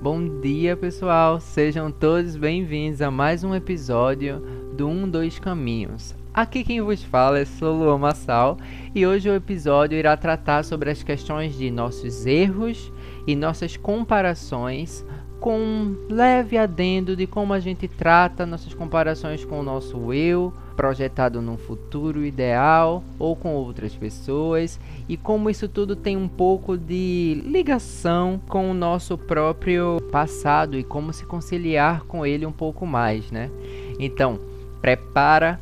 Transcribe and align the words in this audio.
Bom 0.00 0.40
dia, 0.40 0.76
pessoal. 0.76 1.40
Sejam 1.40 1.90
todos 1.90 2.36
bem-vindos 2.36 3.02
a 3.02 3.10
mais 3.10 3.42
um 3.42 3.52
episódio 3.52 4.38
do 4.76 4.86
Um 4.86 5.10
Dois 5.10 5.40
Caminhos. 5.40 6.14
Aqui 6.32 6.62
quem 6.62 6.80
vos 6.80 7.02
fala 7.02 7.40
é 7.40 7.44
Luan 7.60 7.98
Massal 7.98 8.58
e 8.94 9.04
hoje 9.04 9.28
o 9.28 9.34
episódio 9.34 9.98
irá 9.98 10.16
tratar 10.16 10.64
sobre 10.64 10.92
as 10.92 11.02
questões 11.02 11.58
de 11.58 11.68
nossos 11.68 12.26
erros 12.26 12.92
e 13.26 13.34
nossas 13.34 13.76
comparações 13.76 15.04
com 15.40 15.58
um 15.58 15.96
leve 16.08 16.56
adendo 16.56 17.16
de 17.16 17.26
como 17.26 17.52
a 17.52 17.58
gente 17.58 17.88
trata 17.88 18.46
nossas 18.46 18.74
comparações 18.74 19.44
com 19.44 19.58
o 19.58 19.64
nosso 19.64 20.12
eu, 20.12 20.52
projetado 20.78 21.42
num 21.42 21.58
futuro 21.58 22.24
ideal 22.24 23.02
ou 23.18 23.34
com 23.34 23.56
outras 23.56 23.96
pessoas, 23.96 24.78
e 25.08 25.16
como 25.16 25.50
isso 25.50 25.68
tudo 25.68 25.96
tem 25.96 26.16
um 26.16 26.28
pouco 26.28 26.78
de 26.78 27.42
ligação 27.44 28.40
com 28.46 28.70
o 28.70 28.74
nosso 28.74 29.18
próprio 29.18 30.00
passado 30.12 30.78
e 30.78 30.84
como 30.84 31.12
se 31.12 31.26
conciliar 31.26 32.04
com 32.04 32.24
ele 32.24 32.46
um 32.46 32.52
pouco 32.52 32.86
mais, 32.86 33.28
né? 33.32 33.50
Então, 33.98 34.38
prepara, 34.80 35.60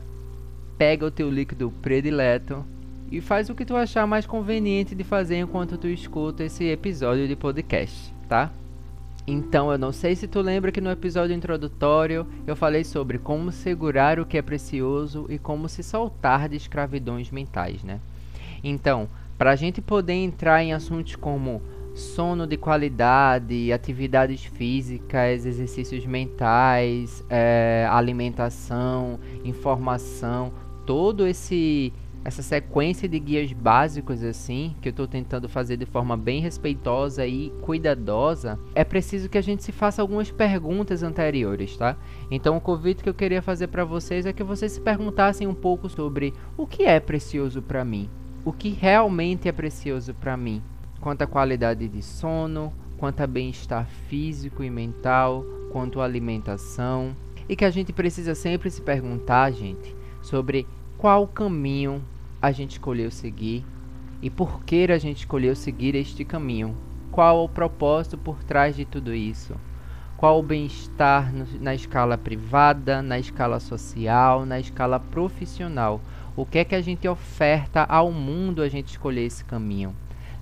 pega 0.76 1.06
o 1.06 1.10
teu 1.10 1.30
líquido 1.30 1.72
predileto 1.80 2.62
e 3.10 3.22
faz 3.22 3.48
o 3.48 3.54
que 3.54 3.64
tu 3.64 3.74
achar 3.74 4.06
mais 4.06 4.26
conveniente 4.26 4.94
de 4.94 5.02
fazer 5.02 5.38
enquanto 5.38 5.78
tu 5.78 5.88
escuta 5.88 6.44
esse 6.44 6.64
episódio 6.64 7.26
de 7.26 7.34
podcast, 7.34 8.12
tá? 8.28 8.52
Então, 9.26 9.72
eu 9.72 9.78
não 9.78 9.92
sei 9.92 10.14
se 10.14 10.28
tu 10.28 10.40
lembra 10.40 10.70
que 10.70 10.80
no 10.80 10.90
episódio 10.90 11.34
introdutório 11.34 12.26
eu 12.46 12.54
falei 12.54 12.84
sobre 12.84 13.18
como 13.18 13.50
segurar 13.50 14.20
o 14.20 14.26
que 14.26 14.38
é 14.38 14.42
precioso 14.42 15.26
e 15.28 15.36
como 15.36 15.68
se 15.68 15.82
soltar 15.82 16.48
de 16.48 16.56
escravidões 16.56 17.30
mentais, 17.32 17.82
né? 17.82 18.00
Então, 18.62 19.08
para 19.36 19.50
a 19.50 19.56
gente 19.56 19.82
poder 19.82 20.14
entrar 20.14 20.62
em 20.62 20.72
assuntos 20.72 21.16
como 21.16 21.60
sono 21.94 22.46
de 22.46 22.56
qualidade, 22.56 23.72
atividades 23.72 24.44
físicas, 24.44 25.44
exercícios 25.44 26.06
mentais, 26.06 27.24
é, 27.28 27.88
alimentação, 27.90 29.18
informação, 29.44 30.52
todo 30.84 31.26
esse 31.26 31.92
essa 32.26 32.42
sequência 32.42 33.08
de 33.08 33.20
guias 33.20 33.52
básicos 33.52 34.20
assim, 34.24 34.74
que 34.82 34.88
eu 34.88 34.90
estou 34.90 35.06
tentando 35.06 35.48
fazer 35.48 35.76
de 35.76 35.86
forma 35.86 36.16
bem 36.16 36.40
respeitosa 36.40 37.24
e 37.24 37.52
cuidadosa, 37.62 38.58
é 38.74 38.82
preciso 38.82 39.28
que 39.28 39.38
a 39.38 39.40
gente 39.40 39.62
se 39.62 39.70
faça 39.70 40.02
algumas 40.02 40.28
perguntas 40.28 41.04
anteriores, 41.04 41.76
tá? 41.76 41.96
Então 42.28 42.56
o 42.56 42.60
convite 42.60 43.00
que 43.00 43.08
eu 43.08 43.14
queria 43.14 43.40
fazer 43.40 43.68
para 43.68 43.84
vocês 43.84 44.26
é 44.26 44.32
que 44.32 44.42
vocês 44.42 44.72
se 44.72 44.80
perguntassem 44.80 45.46
um 45.46 45.54
pouco 45.54 45.88
sobre 45.88 46.34
o 46.56 46.66
que 46.66 46.82
é 46.82 46.98
precioso 46.98 47.62
para 47.62 47.84
mim, 47.84 48.10
o 48.44 48.52
que 48.52 48.70
realmente 48.70 49.48
é 49.48 49.52
precioso 49.52 50.12
para 50.12 50.36
mim, 50.36 50.60
quanto 51.00 51.22
à 51.22 51.28
qualidade 51.28 51.86
de 51.86 52.02
sono, 52.02 52.72
quanto 52.98 53.20
a 53.20 53.26
bem-estar 53.28 53.86
físico 54.08 54.64
e 54.64 54.70
mental, 54.70 55.44
quanto 55.70 56.00
à 56.00 56.04
alimentação, 56.04 57.14
e 57.48 57.54
que 57.54 57.64
a 57.64 57.70
gente 57.70 57.92
precisa 57.92 58.34
sempre 58.34 58.68
se 58.68 58.82
perguntar, 58.82 59.52
gente, 59.52 59.94
sobre 60.20 60.66
qual 60.98 61.28
caminho 61.28 62.02
a 62.46 62.52
gente 62.52 62.72
escolheu 62.72 63.10
seguir 63.10 63.64
e 64.22 64.30
por 64.30 64.62
que 64.62 64.86
a 64.92 64.98
gente 64.98 65.18
escolheu 65.18 65.56
seguir 65.56 65.96
este 65.96 66.24
caminho. 66.24 66.76
Qual 67.10 67.44
o 67.44 67.48
propósito 67.48 68.16
por 68.16 68.44
trás 68.44 68.76
de 68.76 68.84
tudo 68.84 69.12
isso? 69.12 69.54
Qual 70.16 70.38
o 70.38 70.44
bem-estar 70.44 71.32
na 71.60 71.74
escala 71.74 72.16
privada, 72.16 73.02
na 73.02 73.18
escala 73.18 73.58
social, 73.58 74.46
na 74.46 74.60
escala 74.60 75.00
profissional? 75.00 76.00
O 76.36 76.46
que 76.46 76.58
é 76.58 76.64
que 76.64 76.76
a 76.76 76.80
gente 76.80 77.08
oferta 77.08 77.82
ao 77.82 78.12
mundo 78.12 78.62
a 78.62 78.68
gente 78.68 78.90
escolher 78.90 79.24
esse 79.24 79.44
caminho? 79.44 79.92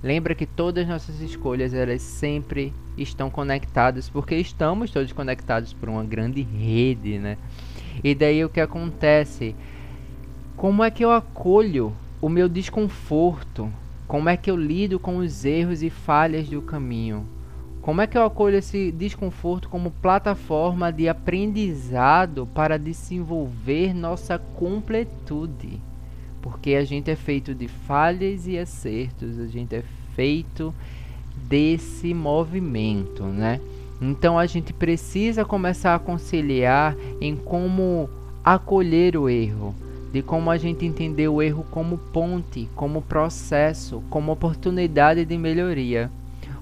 Lembra 0.02 0.34
que 0.34 0.44
todas 0.44 0.84
as 0.84 0.90
nossas 0.90 1.20
escolhas 1.22 1.72
elas 1.72 2.02
sempre 2.02 2.70
estão 2.98 3.30
conectadas 3.30 4.10
porque 4.10 4.34
estamos 4.36 4.90
todos 4.90 5.10
conectados 5.12 5.72
por 5.72 5.88
uma 5.88 6.04
grande 6.04 6.42
rede, 6.42 7.18
né? 7.18 7.38
E 8.02 8.14
daí 8.14 8.44
o 8.44 8.50
que 8.50 8.60
acontece? 8.60 9.56
Como 10.54 10.84
é 10.84 10.90
que 10.90 11.04
eu 11.04 11.10
acolho 11.10 11.94
o 12.24 12.28
meu 12.30 12.48
desconforto? 12.48 13.70
Como 14.08 14.30
é 14.30 14.36
que 14.38 14.50
eu 14.50 14.56
lido 14.56 14.98
com 14.98 15.18
os 15.18 15.44
erros 15.44 15.82
e 15.82 15.90
falhas 15.90 16.48
do 16.48 16.62
caminho? 16.62 17.26
Como 17.82 18.00
é 18.00 18.06
que 18.06 18.16
eu 18.16 18.24
acolho 18.24 18.56
esse 18.56 18.90
desconforto 18.90 19.68
como 19.68 19.90
plataforma 19.90 20.90
de 20.90 21.06
aprendizado 21.06 22.48
para 22.54 22.78
desenvolver 22.78 23.92
nossa 23.92 24.38
completude? 24.38 25.78
Porque 26.40 26.74
a 26.76 26.82
gente 26.82 27.10
é 27.10 27.14
feito 27.14 27.54
de 27.54 27.68
falhas 27.68 28.46
e 28.46 28.58
acertos, 28.58 29.38
a 29.38 29.46
gente 29.46 29.74
é 29.76 29.84
feito 30.16 30.74
desse 31.46 32.14
movimento, 32.14 33.22
né? 33.24 33.60
Então 34.00 34.38
a 34.38 34.46
gente 34.46 34.72
precisa 34.72 35.44
começar 35.44 35.94
a 35.94 35.98
conciliar 35.98 36.96
em 37.20 37.36
como 37.36 38.08
acolher 38.42 39.14
o 39.14 39.28
erro, 39.28 39.74
de 40.14 40.22
como 40.22 40.48
a 40.48 40.56
gente 40.56 40.86
entender 40.86 41.26
o 41.26 41.42
erro 41.42 41.66
como 41.72 41.98
ponte, 41.98 42.68
como 42.76 43.02
processo, 43.02 44.00
como 44.08 44.30
oportunidade 44.30 45.24
de 45.24 45.36
melhoria. 45.36 46.08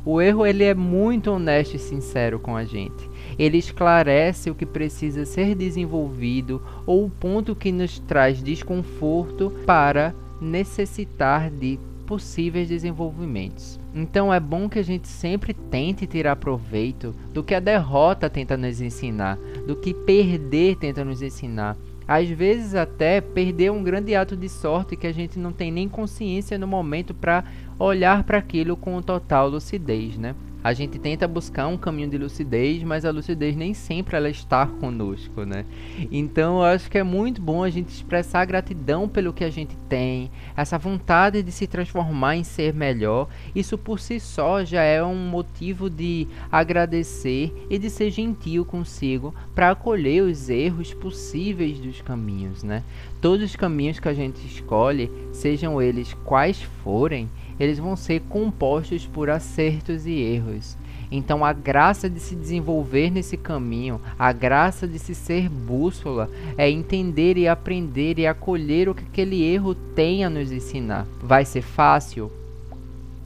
O 0.07 0.23
erro 0.23 0.47
ele 0.47 0.65
é 0.65 0.73
muito 0.73 1.31
honesto 1.31 1.77
e 1.77 1.79
sincero 1.79 2.39
com 2.39 2.57
a 2.57 2.65
gente. 2.65 3.11
Ele 3.39 3.59
esclarece 3.59 4.49
o 4.49 4.55
que 4.55 4.65
precisa 4.65 5.27
ser 5.27 5.55
desenvolvido 5.55 6.63
ou 6.87 7.05
o 7.05 7.11
ponto 7.11 7.55
que 7.55 7.71
nos 7.71 7.99
traz 7.99 8.43
desconforto 8.43 9.53
para 9.67 10.15
necessitar 10.41 11.51
de 11.51 11.79
possíveis 12.07 12.71
desenvolvimentos. 12.71 13.79
Então 13.95 14.33
é 14.33 14.41
bom 14.41 14.67
que 14.67 14.79
a 14.79 14.83
gente 14.83 15.07
sempre 15.07 15.53
tente 15.53 16.07
tirar 16.07 16.37
proveito 16.37 17.15
do 17.34 17.45
que 17.45 17.55
a 17.55 17.61
derrota 17.61 18.31
tenta 18.31 18.57
nos 18.57 18.81
ensinar, 18.81 19.37
do 19.67 19.77
que 19.77 19.93
perder 19.93 20.77
tenta 20.77 21.05
nos 21.05 21.21
ensinar 21.21 21.77
às 22.07 22.29
vezes 22.29 22.75
até 22.75 23.21
perder 23.21 23.71
um 23.71 23.83
grande 23.83 24.15
ato 24.15 24.37
de 24.37 24.49
sorte 24.49 24.97
que 24.97 25.07
a 25.07 25.13
gente 25.13 25.39
não 25.39 25.53
tem 25.53 25.71
nem 25.71 25.89
consciência 25.89 26.59
no 26.59 26.67
momento 26.67 27.15
para 27.15 27.45
olhar 27.79 28.25
para 28.25 28.39
aquilo 28.39 28.77
com 28.77 29.01
total 29.03 29.49
lucidez, 29.49 30.17
né? 30.17 30.35
A 30.62 30.73
gente 30.73 30.99
tenta 30.99 31.27
buscar 31.27 31.67
um 31.67 31.77
caminho 31.77 32.09
de 32.09 32.19
lucidez, 32.19 32.83
mas 32.83 33.05
a 33.05 33.11
lucidez 33.11 33.56
nem 33.56 33.75
sempre 33.75 34.17
ela 34.17 34.31
está 34.31 34.67
conosco, 34.67 35.45
né? 35.45 35.65
Então 36.11 36.59
eu 36.59 36.65
acho 36.65 36.91
que 36.91 36.99
é 36.99 37.03
muito 37.03 37.41
bom 37.41 37.62
a 37.62 37.71
gente 37.71 37.89
expressar 37.89 38.45
gratidão 38.45 39.09
pelo 39.09 39.33
que 39.33 39.45
a 39.45 39.51
gente 39.51 39.77
tem, 39.89 40.31
essa 40.56 40.78
vontade 40.78 41.43
de 41.43 41.51
se 41.51 41.67
transformar 41.67 42.37
em 42.37 42.45
ser 42.45 42.72
melhor. 42.72 43.28
Isso 43.55 43.77
por 43.77 43.99
si 43.99 44.21
só 44.21 44.65
já 44.65 44.83
é 44.83 45.03
um 45.03 45.28
motivo 45.28 45.91
de 45.91 46.28
agradecer 46.51 47.53
e 47.69 47.78
de 47.78 47.91
ser 47.91 48.11
gentil 48.11 48.65
consigo 48.65 49.34
para 49.55 49.71
acolher 49.71 50.22
os 50.22 50.49
erros 50.49 50.95
possíveis 50.95 51.78
dos 51.81 52.01
caminhos, 52.01 52.62
né? 52.62 52.83
Todos 53.21 53.45
os 53.45 53.56
caminhos 53.56 54.01
que 54.01 54.09
a 54.09 54.15
gente 54.15 54.45
escolhe, 54.47 55.11
sejam 55.33 55.81
eles 55.81 56.12
quais 56.25 56.61
forem, 56.83 57.28
eles 57.59 57.79
vão 57.79 57.97
ser 57.97 58.21
compostos 58.29 59.07
por 59.07 59.31
acertos 59.31 60.07
e 60.07 60.13
erros. 60.13 60.77
Então, 61.11 61.45
a 61.45 61.53
graça 61.53 62.09
de 62.09 62.19
se 62.19 62.35
desenvolver 62.35 63.11
nesse 63.11 63.37
caminho, 63.37 64.01
a 64.19 64.33
graça 64.33 64.89
de 64.89 64.99
se 64.99 65.15
ser 65.15 65.47
bússola, 65.47 66.31
é 66.57 66.71
entender 66.71 67.37
e 67.37 67.47
aprender 67.47 68.19
e 68.19 68.27
acolher 68.27 68.89
o 68.89 68.95
que 68.95 69.05
aquele 69.05 69.43
erro 69.43 69.75
tem 69.75 70.25
a 70.25 70.31
nos 70.31 70.51
ensinar. 70.51 71.07
Vai 71.23 71.45
ser 71.45 71.61
fácil? 71.61 72.33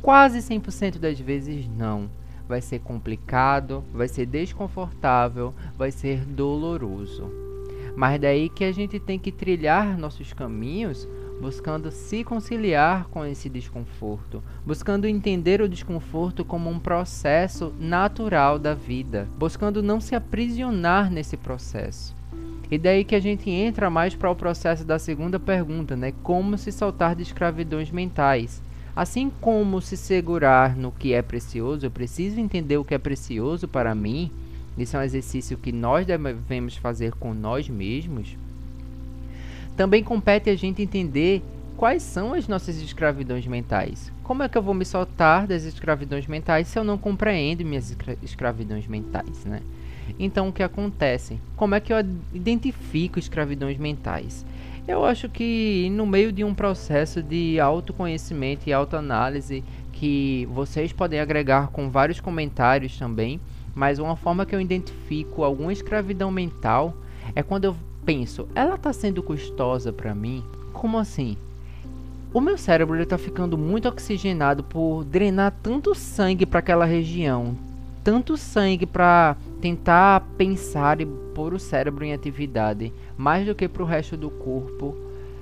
Quase 0.03 0.39
100% 0.39 0.99
das 0.99 1.21
vezes 1.21 1.69
não. 1.69 2.11
Vai 2.49 2.61
ser 2.61 2.81
complicado, 2.81 3.85
vai 3.93 4.09
ser 4.09 4.27
desconfortável, 4.27 5.55
vai 5.79 5.93
ser 5.93 6.25
doloroso. 6.25 7.31
Mas 7.97 8.21
daí 8.21 8.49
que 8.49 8.65
a 8.65 8.73
gente 8.73 8.99
tem 8.99 9.19
que 9.19 9.31
trilhar 9.31 9.97
nossos 9.97 10.33
caminhos 10.33 11.09
buscando 11.41 11.91
se 11.91 12.25
conciliar 12.25 13.07
com 13.09 13.25
esse 13.25 13.49
desconforto, 13.49 14.43
buscando 14.65 15.07
entender 15.07 15.60
o 15.60 15.69
desconforto 15.69 16.45
como 16.45 16.71
um 16.71 16.78
processo 16.78 17.72
natural 17.78 18.59
da 18.59 18.75
vida, 18.75 19.28
buscando 19.39 19.83
não 19.83 20.01
se 20.01 20.15
aprisionar 20.15 21.10
nesse 21.10 21.37
processo. 21.37 22.16
E 22.71 22.78
daí 22.78 23.05
que 23.05 23.15
a 23.15 23.21
gente 23.21 23.49
entra 23.49 23.89
mais 23.89 24.15
para 24.15 24.31
o 24.31 24.37
processo 24.37 24.84
da 24.84 24.99
segunda 24.99 25.39
pergunta, 25.39 25.95
né? 25.95 26.13
Como 26.22 26.59
se 26.59 26.72
soltar 26.72 27.15
de 27.15 27.22
escravidões 27.22 27.91
mentais. 27.91 28.60
Assim 28.95 29.31
como 29.41 29.81
se 29.81 29.97
segurar 29.97 30.75
no 30.75 30.91
que 30.91 31.13
é 31.13 31.22
precioso, 31.22 31.87
eu 31.87 31.91
preciso 31.91 32.41
entender 32.41 32.78
o 32.78 32.84
que 32.84 32.95
é 32.95 32.99
precioso 32.99 33.69
para 33.69 33.95
mim. 33.95 34.33
Isso 34.77 34.97
é 34.97 35.01
um 35.01 35.03
exercício 35.03 35.57
que 35.59 35.71
nós 35.71 36.07
devemos 36.07 36.77
fazer 36.77 37.13
com 37.13 37.33
nós 37.33 37.69
mesmos. 37.69 38.37
Também 39.77 40.03
compete 40.03 40.49
a 40.49 40.57
gente 40.57 40.83
entender 40.83 41.43
quais 41.77 42.03
são 42.03 42.33
as 42.33 42.49
nossas 42.49 42.81
escravidões 42.81 43.47
mentais. 43.47 44.11
Como 44.23 44.43
é 44.43 44.49
que 44.49 44.57
eu 44.57 44.63
vou 44.63 44.75
me 44.75 44.84
soltar 44.84 45.47
das 45.47 45.65
escravidões 45.65 46.27
mentais 46.27 46.69
se 46.69 46.78
eu 46.78 46.84
não 46.84 46.97
compreendo 46.97 47.65
minhas 47.65 47.95
escravidões 48.23 48.87
mentais, 48.87 49.45
né? 49.45 49.61
Então, 50.19 50.49
o 50.49 50.53
que 50.53 50.63
acontece? 50.63 51.39
Como 51.57 51.75
é 51.75 51.81
que 51.81 51.93
eu 51.93 51.99
identifico 52.33 53.19
escravidões 53.19 53.77
mentais? 53.77 54.47
Eu 54.89 55.05
acho 55.05 55.28
que 55.28 55.91
no 55.91 56.07
meio 56.07 56.33
de 56.33 56.45
um 56.45 56.55
processo 56.55 57.22
de 57.22 57.59
autoconhecimento 57.59 58.69
e 58.69 58.72
autoanálise 58.72 59.65
que 59.93 60.49
vocês 60.53 60.93
podem 60.93 61.19
agregar 61.19 61.69
com 61.69 61.91
vários 61.91 62.21
comentários 62.21 62.97
também, 62.97 63.41
mas 63.75 63.99
uma 63.99 64.15
forma 64.15 64.47
que 64.47 64.55
eu 64.55 64.61
identifico 64.61 65.43
alguma 65.43 65.72
escravidão 65.72 66.31
mental 66.31 66.95
é 67.34 67.43
quando 67.43 67.65
eu 67.65 67.77
penso, 68.07 68.47
ela 68.55 68.77
está 68.77 68.93
sendo 68.93 69.21
custosa 69.21 69.93
para 69.93 70.15
mim? 70.15 70.43
Como 70.73 70.97
assim? 70.97 71.37
O 72.33 72.41
meu 72.41 72.57
cérebro 72.57 73.01
está 73.03 73.19
ficando 73.19 73.59
muito 73.59 73.89
oxigenado 73.89 74.63
por 74.63 75.05
drenar 75.05 75.53
tanto 75.63 75.95
sangue 75.95 76.47
para 76.47 76.61
aquela 76.61 76.85
região, 76.85 77.57
tanto 78.05 78.37
sangue 78.37 78.87
para 78.87 79.37
tentar 79.61 80.21
pensar 80.39 81.01
e 81.01 81.07
pôr 81.07 81.53
o 81.53 81.59
cérebro 81.59 82.05
em 82.05 82.13
atividade, 82.13 82.93
mais 83.19 83.45
do 83.45 83.55
que 83.55 83.67
para 83.67 83.83
o 83.83 83.87
resto 83.87 84.17
do 84.17 84.31
corpo. 84.31 84.95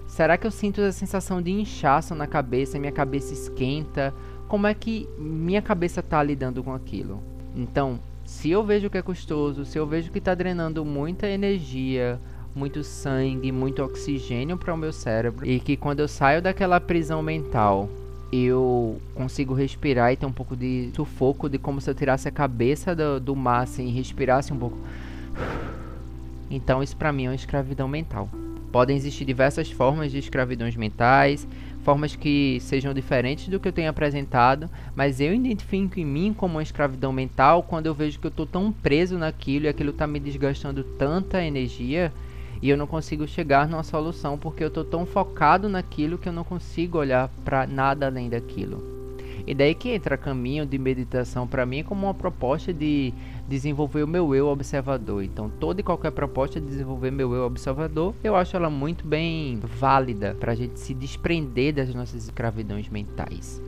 Será 0.06 0.38
que 0.38 0.46
eu 0.46 0.50
sinto 0.50 0.80
a 0.80 0.92
sensação 0.92 1.42
de 1.42 1.50
inchaço 1.50 2.14
na 2.14 2.26
cabeça, 2.26 2.78
minha 2.78 2.92
cabeça 2.92 3.34
esquenta? 3.34 4.14
Como 4.48 4.66
é 4.66 4.72
que 4.72 5.08
minha 5.18 5.60
cabeça 5.60 6.00
está 6.00 6.22
lidando 6.22 6.62
com 6.62 6.72
aquilo? 6.72 7.20
Então, 7.56 7.98
se 8.24 8.50
eu 8.50 8.64
vejo 8.64 8.88
que 8.88 8.98
é 8.98 9.02
custoso, 9.02 9.64
se 9.64 9.78
eu 9.78 9.86
vejo 9.86 10.10
que 10.10 10.18
está 10.18 10.34
drenando 10.34 10.84
muita 10.84 11.28
energia, 11.28 12.18
muito 12.54 12.84
sangue, 12.84 13.50
muito 13.50 13.82
oxigênio 13.82 14.56
para 14.56 14.72
o 14.72 14.76
meu 14.76 14.92
cérebro 14.92 15.46
e 15.46 15.58
que 15.58 15.76
quando 15.76 16.00
eu 16.00 16.08
saio 16.08 16.40
daquela 16.40 16.80
prisão 16.80 17.22
mental 17.22 17.88
eu 18.32 19.00
consigo 19.14 19.54
respirar 19.54 20.12
e 20.12 20.16
ter 20.16 20.26
um 20.26 20.32
pouco 20.32 20.56
de 20.56 20.90
sufoco 20.94 21.48
de 21.48 21.58
como 21.58 21.80
se 21.80 21.88
eu 21.88 21.94
tirasse 21.94 22.28
a 22.28 22.32
cabeça 22.32 22.94
do, 22.94 23.20
do 23.20 23.36
mar 23.36 23.62
assim, 23.62 23.86
e 23.86 23.92
respirasse 23.92 24.52
um 24.52 24.58
pouco. 24.58 24.78
Então 26.50 26.82
isso 26.82 26.96
para 26.96 27.12
mim 27.12 27.26
é 27.26 27.28
uma 27.28 27.34
escravidão 27.34 27.86
mental. 27.86 28.28
Podem 28.72 28.96
existir 28.96 29.24
diversas 29.24 29.70
formas 29.70 30.10
de 30.10 30.18
escravidões 30.18 30.74
mentais, 30.74 31.46
formas 31.84 32.16
que 32.16 32.58
sejam 32.60 32.92
diferentes 32.92 33.46
do 33.48 33.60
que 33.60 33.68
eu 33.68 33.72
tenho 33.72 33.90
apresentado, 33.90 34.68
mas 34.96 35.20
eu 35.20 35.32
identifico 35.32 36.00
em 36.00 36.04
mim 36.04 36.34
como 36.36 36.54
uma 36.54 36.62
escravidão 36.62 37.12
mental 37.12 37.62
quando 37.62 37.86
eu 37.86 37.94
vejo 37.94 38.18
que 38.18 38.26
eu 38.26 38.30
estou 38.30 38.46
tão 38.46 38.72
preso 38.72 39.16
naquilo 39.16 39.66
e 39.66 39.68
aquilo 39.68 39.90
está 39.90 40.06
me 40.08 40.18
desgastando 40.18 40.82
tanta 40.82 41.44
energia 41.44 42.12
e 42.62 42.70
eu 42.70 42.76
não 42.76 42.86
consigo 42.86 43.26
chegar 43.26 43.68
numa 43.68 43.82
solução 43.82 44.38
porque 44.38 44.62
eu 44.62 44.68
estou 44.68 44.84
tão 44.84 45.04
focado 45.04 45.68
naquilo 45.68 46.18
que 46.18 46.28
eu 46.28 46.32
não 46.32 46.44
consigo 46.44 46.98
olhar 46.98 47.28
para 47.44 47.66
nada 47.66 48.06
além 48.06 48.28
daquilo. 48.28 48.94
E 49.46 49.54
daí 49.54 49.74
que 49.74 49.90
entra 49.90 50.16
caminho 50.16 50.64
de 50.64 50.78
meditação 50.78 51.46
para 51.46 51.66
mim 51.66 51.82
como 51.82 52.06
uma 52.06 52.14
proposta 52.14 52.72
de 52.72 53.12
desenvolver 53.46 54.02
o 54.02 54.08
meu 54.08 54.34
eu 54.34 54.46
observador. 54.46 55.22
Então, 55.22 55.50
toda 55.60 55.80
e 55.80 55.84
qualquer 55.84 56.12
proposta 56.12 56.60
de 56.60 56.66
desenvolver 56.66 57.10
meu 57.10 57.34
eu 57.34 57.44
observador, 57.44 58.14
eu 58.24 58.34
acho 58.34 58.56
ela 58.56 58.70
muito 58.70 59.06
bem 59.06 59.60
válida 59.62 60.34
para 60.40 60.52
a 60.52 60.54
gente 60.54 60.80
se 60.80 60.94
desprender 60.94 61.74
das 61.74 61.94
nossas 61.94 62.24
escravidões 62.24 62.88
mentais. 62.88 63.60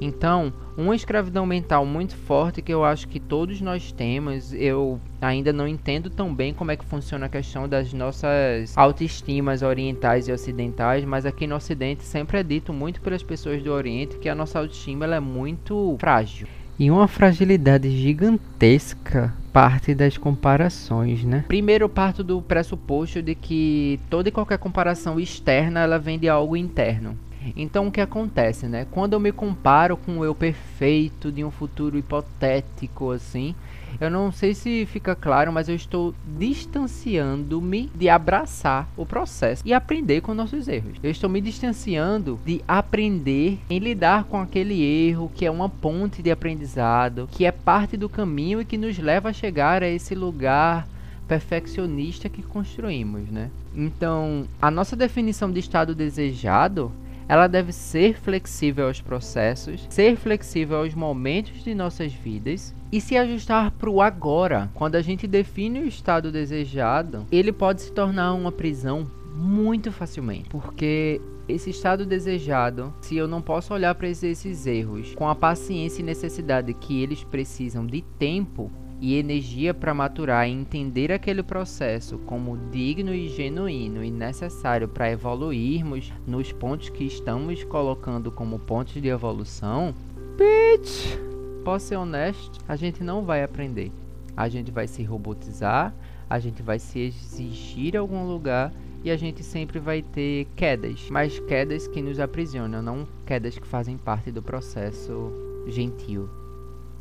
Então, 0.00 0.52
uma 0.76 0.96
escravidão 0.96 1.44
mental 1.44 1.84
muito 1.84 2.16
forte 2.16 2.62
que 2.62 2.72
eu 2.72 2.84
acho 2.84 3.06
que 3.06 3.20
todos 3.20 3.60
nós 3.60 3.92
temos, 3.92 4.52
eu 4.54 4.98
ainda 5.20 5.52
não 5.52 5.68
entendo 5.68 6.08
tão 6.08 6.34
bem 6.34 6.54
como 6.54 6.70
é 6.70 6.76
que 6.76 6.84
funciona 6.84 7.26
a 7.26 7.28
questão 7.28 7.68
das 7.68 7.92
nossas 7.92 8.76
autoestimas 8.76 9.62
orientais 9.62 10.26
e 10.26 10.32
ocidentais, 10.32 11.04
mas 11.04 11.26
aqui 11.26 11.46
no 11.46 11.56
ocidente 11.56 12.02
sempre 12.02 12.38
é 12.38 12.42
dito 12.42 12.72
muito 12.72 13.00
pelas 13.00 13.22
pessoas 13.22 13.62
do 13.62 13.70
oriente 13.72 14.16
que 14.16 14.28
a 14.28 14.34
nossa 14.34 14.58
autoestima 14.58 15.04
é 15.14 15.20
muito 15.20 15.96
frágil. 15.98 16.46
E 16.78 16.90
uma 16.90 17.06
fragilidade 17.06 17.90
gigantesca 17.90 19.34
parte 19.52 19.94
das 19.94 20.16
comparações, 20.16 21.24
né? 21.24 21.44
Primeiro 21.46 21.84
eu 21.84 21.88
parto 21.90 22.24
do 22.24 22.40
pressuposto 22.40 23.20
de 23.20 23.34
que 23.34 24.00
toda 24.08 24.30
e 24.30 24.32
qualquer 24.32 24.58
comparação 24.58 25.20
externa 25.20 25.80
ela 25.80 25.98
vem 25.98 26.18
de 26.18 26.28
algo 26.28 26.56
interno. 26.56 27.18
Então 27.56 27.86
o 27.86 27.92
que 27.92 28.00
acontece, 28.00 28.66
né? 28.66 28.86
Quando 28.90 29.14
eu 29.14 29.20
me 29.20 29.32
comparo 29.32 29.96
com 29.96 30.18
o 30.18 30.24
eu 30.24 30.34
perfeito 30.34 31.32
de 31.32 31.44
um 31.44 31.50
futuro 31.50 31.98
hipotético 31.98 33.10
assim, 33.10 33.54
eu 34.00 34.10
não 34.10 34.30
sei 34.30 34.54
se 34.54 34.86
fica 34.86 35.14
claro, 35.14 35.52
mas 35.52 35.68
eu 35.68 35.74
estou 35.74 36.14
distanciando-me 36.38 37.90
de 37.94 38.08
abraçar 38.08 38.88
o 38.96 39.04
processo 39.04 39.62
e 39.66 39.72
aprender 39.72 40.20
com 40.20 40.34
nossos 40.34 40.68
erros. 40.68 40.98
Eu 41.02 41.10
estou 41.10 41.28
me 41.28 41.40
distanciando 41.40 42.38
de 42.44 42.62
aprender 42.68 43.58
em 43.68 43.78
lidar 43.78 44.24
com 44.24 44.38
aquele 44.38 44.82
erro 44.82 45.30
que 45.34 45.46
é 45.46 45.50
uma 45.50 45.68
ponte 45.68 46.22
de 46.22 46.30
aprendizado, 46.30 47.28
que 47.30 47.44
é 47.44 47.52
parte 47.52 47.96
do 47.96 48.08
caminho 48.08 48.60
e 48.60 48.64
que 48.64 48.78
nos 48.78 48.98
leva 48.98 49.30
a 49.30 49.32
chegar 49.32 49.82
a 49.82 49.88
esse 49.88 50.14
lugar 50.14 50.86
perfeccionista 51.26 52.28
que 52.28 52.42
construímos, 52.42 53.28
né? 53.30 53.50
Então, 53.74 54.46
a 54.60 54.68
nossa 54.70 54.96
definição 54.96 55.50
de 55.50 55.60
estado 55.60 55.94
desejado 55.94 56.90
ela 57.30 57.46
deve 57.46 57.72
ser 57.72 58.18
flexível 58.18 58.88
aos 58.88 59.00
processos, 59.00 59.86
ser 59.88 60.16
flexível 60.16 60.78
aos 60.78 60.96
momentos 60.96 61.62
de 61.62 61.76
nossas 61.76 62.12
vidas 62.12 62.74
e 62.90 63.00
se 63.00 63.16
ajustar 63.16 63.70
para 63.70 63.88
o 63.88 64.02
agora. 64.02 64.68
Quando 64.74 64.96
a 64.96 65.00
gente 65.00 65.28
define 65.28 65.78
o 65.78 65.86
estado 65.86 66.32
desejado, 66.32 67.24
ele 67.30 67.52
pode 67.52 67.82
se 67.82 67.92
tornar 67.92 68.32
uma 68.32 68.50
prisão 68.50 69.08
muito 69.32 69.92
facilmente, 69.92 70.48
porque 70.48 71.20
esse 71.48 71.70
estado 71.70 72.04
desejado, 72.04 72.92
se 73.00 73.16
eu 73.16 73.28
não 73.28 73.40
posso 73.40 73.72
olhar 73.72 73.94
para 73.94 74.08
esses 74.08 74.66
erros 74.66 75.14
com 75.14 75.28
a 75.28 75.34
paciência 75.36 76.02
e 76.02 76.04
necessidade 76.04 76.74
que 76.74 77.00
eles 77.00 77.22
precisam 77.22 77.86
de 77.86 78.02
tempo, 78.18 78.72
e 79.00 79.16
energia 79.16 79.72
para 79.72 79.94
maturar 79.94 80.46
e 80.46 80.52
entender 80.52 81.10
aquele 81.10 81.42
processo 81.42 82.18
como 82.18 82.58
digno 82.70 83.14
e 83.14 83.28
genuíno 83.28 84.04
e 84.04 84.10
necessário 84.10 84.86
para 84.86 85.10
evoluirmos 85.10 86.12
nos 86.26 86.52
pontos 86.52 86.90
que 86.90 87.04
estamos 87.04 87.64
colocando 87.64 88.30
como 88.30 88.58
pontos 88.58 89.00
de 89.00 89.08
evolução, 89.08 89.94
bitch, 90.36 91.18
posso 91.64 91.86
ser 91.86 91.96
honesto, 91.96 92.58
a 92.68 92.76
gente 92.76 93.02
não 93.02 93.24
vai 93.24 93.42
aprender. 93.42 93.90
A 94.36 94.48
gente 94.48 94.70
vai 94.70 94.86
se 94.86 95.02
robotizar, 95.02 95.94
a 96.28 96.38
gente 96.38 96.62
vai 96.62 96.78
se 96.78 96.98
exigir 96.98 97.96
algum 97.96 98.26
lugar 98.26 98.72
e 99.02 99.10
a 99.10 99.16
gente 99.16 99.42
sempre 99.42 99.78
vai 99.78 100.02
ter 100.02 100.46
quedas, 100.54 101.08
mas 101.10 101.38
quedas 101.40 101.88
que 101.88 102.02
nos 102.02 102.20
aprisionam, 102.20 102.82
não 102.82 103.08
quedas 103.26 103.58
que 103.58 103.66
fazem 103.66 103.96
parte 103.96 104.30
do 104.30 104.42
processo 104.42 105.32
gentil. 105.66 106.39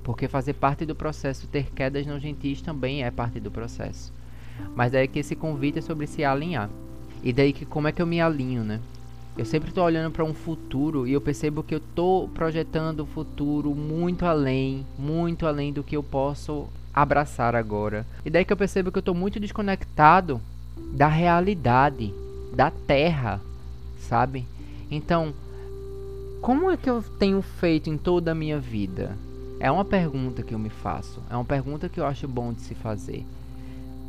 Porque 0.04 0.28
fazer 0.28 0.54
parte 0.54 0.86
do 0.86 0.96
processo, 0.96 1.48
ter 1.48 1.72
quedas 1.72 2.06
não 2.06 2.20
gentis 2.20 2.62
também 2.62 3.04
é 3.04 3.12
parte 3.12 3.40
do 3.40 3.52
processo. 3.52 4.12
Mas 4.76 4.92
daí 4.92 5.08
que 5.08 5.20
esse 5.20 5.36
convite 5.36 5.80
é 5.80 5.82
sobre 5.82 6.08
se 6.08 6.24
alinhar. 6.24 6.70
E 7.24 7.34
daí 7.34 7.54
que 7.54 7.66
como 7.66 7.88
é 7.88 7.92
que 7.92 8.02
eu 8.02 8.08
me 8.08 8.22
alinho, 8.22 8.64
né? 8.64 8.80
Eu 9.38 9.46
sempre 9.46 9.70
estou 9.70 9.86
olhando 9.86 10.12
para 10.12 10.24
um 10.24 10.34
futuro 10.34 11.08
e 11.08 11.14
eu 11.14 11.22
percebo 11.22 11.64
que 11.64 11.74
eu 11.74 11.80
estou 11.80 12.28
projetando 12.28 13.02
o 13.02 13.06
futuro 13.06 13.74
muito 13.74 14.26
além, 14.26 14.86
muito 14.98 15.46
além 15.46 15.72
do 15.72 15.84
que 15.84 15.96
eu 15.96 16.04
posso 16.04 16.68
abraçar 16.94 17.56
agora. 17.56 18.06
E 18.26 18.30
daí 18.30 18.44
que 18.44 18.52
eu 18.52 18.58
percebo 18.58 18.92
que 18.92 18.98
eu 18.98 19.02
estou 19.02 19.16
muito 19.16 19.40
desconectado 19.40 20.42
da 20.92 21.08
realidade, 21.08 22.14
da 22.54 22.72
terra, 22.72 23.40
sabe? 24.00 24.46
Então, 24.92 25.34
como 26.42 26.70
é 26.70 26.76
que 26.76 26.90
eu 26.90 27.04
tenho 27.18 27.42
feito 27.42 27.90
em 27.90 27.98
toda 27.98 28.32
a 28.32 28.36
minha 28.36 28.60
vida? 28.60 29.16
É 29.60 29.70
uma 29.70 29.84
pergunta 29.84 30.42
que 30.42 30.54
eu 30.54 30.60
me 30.60 30.70
faço, 30.70 31.22
é 31.30 31.36
uma 31.36 31.44
pergunta 31.44 31.90
que 31.90 32.00
eu 32.00 32.06
acho 32.06 32.28
bom 32.28 32.54
de 32.54 32.62
se 32.62 32.74
fazer. 32.74 33.26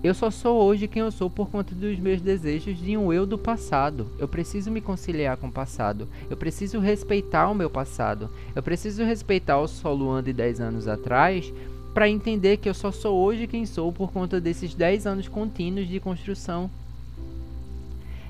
Eu 0.03 0.15
só 0.15 0.31
sou 0.31 0.63
hoje 0.63 0.89
quem 0.89 1.03
eu 1.03 1.11
sou 1.11 1.29
por 1.29 1.51
conta 1.51 1.75
dos 1.75 1.99
meus 1.99 2.23
desejos 2.23 2.79
de 2.79 2.97
um 2.97 3.13
eu 3.13 3.27
do 3.27 3.37
passado. 3.37 4.07
Eu 4.19 4.27
preciso 4.27 4.71
me 4.71 4.81
conciliar 4.81 5.37
com 5.37 5.49
o 5.49 5.53
passado. 5.53 6.09
Eu 6.31 6.39
preciso 6.39 6.79
respeitar 6.79 7.51
o 7.51 7.55
meu 7.55 7.69
passado. 7.69 8.31
Eu 8.57 8.63
preciso 8.63 9.05
respeitar 9.05 9.59
o 9.59 9.69
Soluan 9.69 10.23
de 10.23 10.33
10 10.33 10.61
anos 10.61 10.89
atrás 10.89 11.53
para 11.93 12.09
entender 12.09 12.57
que 12.57 12.69
eu 12.69 12.73
só 12.73 12.91
sou 12.91 13.19
hoje 13.19 13.47
quem 13.47 13.67
sou 13.67 13.93
por 13.93 14.11
conta 14.11 14.41
desses 14.41 14.75
10 14.75 15.07
anos 15.07 15.29
contínuos 15.29 15.87
de 15.87 16.01
construção. 16.01 16.71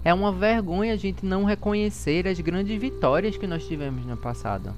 É 0.05 0.13
uma 0.13 0.33
vergonha 0.33 0.95
a 0.95 0.97
gente 0.97 1.25
não 1.25 1.45
reconhecer 1.45 2.27
as 2.27 2.41
grandes 2.41 2.81
vitórias 2.81 3.37
que 3.37 3.47
nós 3.47 3.65
tivemos 3.65 4.05
no 4.05 4.17
passado. 4.17 4.75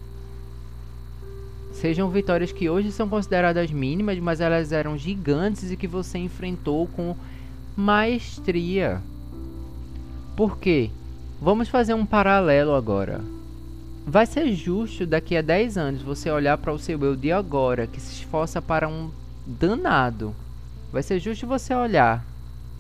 Sejam 1.82 2.08
vitórias 2.08 2.52
que 2.52 2.70
hoje 2.70 2.92
são 2.92 3.08
consideradas 3.08 3.72
mínimas, 3.72 4.16
mas 4.20 4.40
elas 4.40 4.70
eram 4.70 4.96
gigantes 4.96 5.72
e 5.72 5.76
que 5.76 5.88
você 5.88 6.16
enfrentou 6.16 6.86
com 6.86 7.16
maestria. 7.76 9.02
Por 10.36 10.58
quê? 10.58 10.90
Vamos 11.40 11.68
fazer 11.68 11.92
um 11.94 12.06
paralelo 12.06 12.72
agora. 12.72 13.20
Vai 14.06 14.26
ser 14.26 14.52
justo 14.52 15.04
daqui 15.04 15.36
a 15.36 15.42
10 15.42 15.76
anos 15.76 16.02
você 16.02 16.30
olhar 16.30 16.56
para 16.56 16.72
o 16.72 16.78
seu 16.78 17.02
eu 17.02 17.16
de 17.16 17.32
agora, 17.32 17.88
que 17.88 18.00
se 18.00 18.12
esforça 18.12 18.62
para 18.62 18.88
um 18.88 19.10
danado. 19.44 20.32
Vai 20.92 21.02
ser 21.02 21.18
justo 21.18 21.48
você 21.48 21.74
olhar 21.74 22.24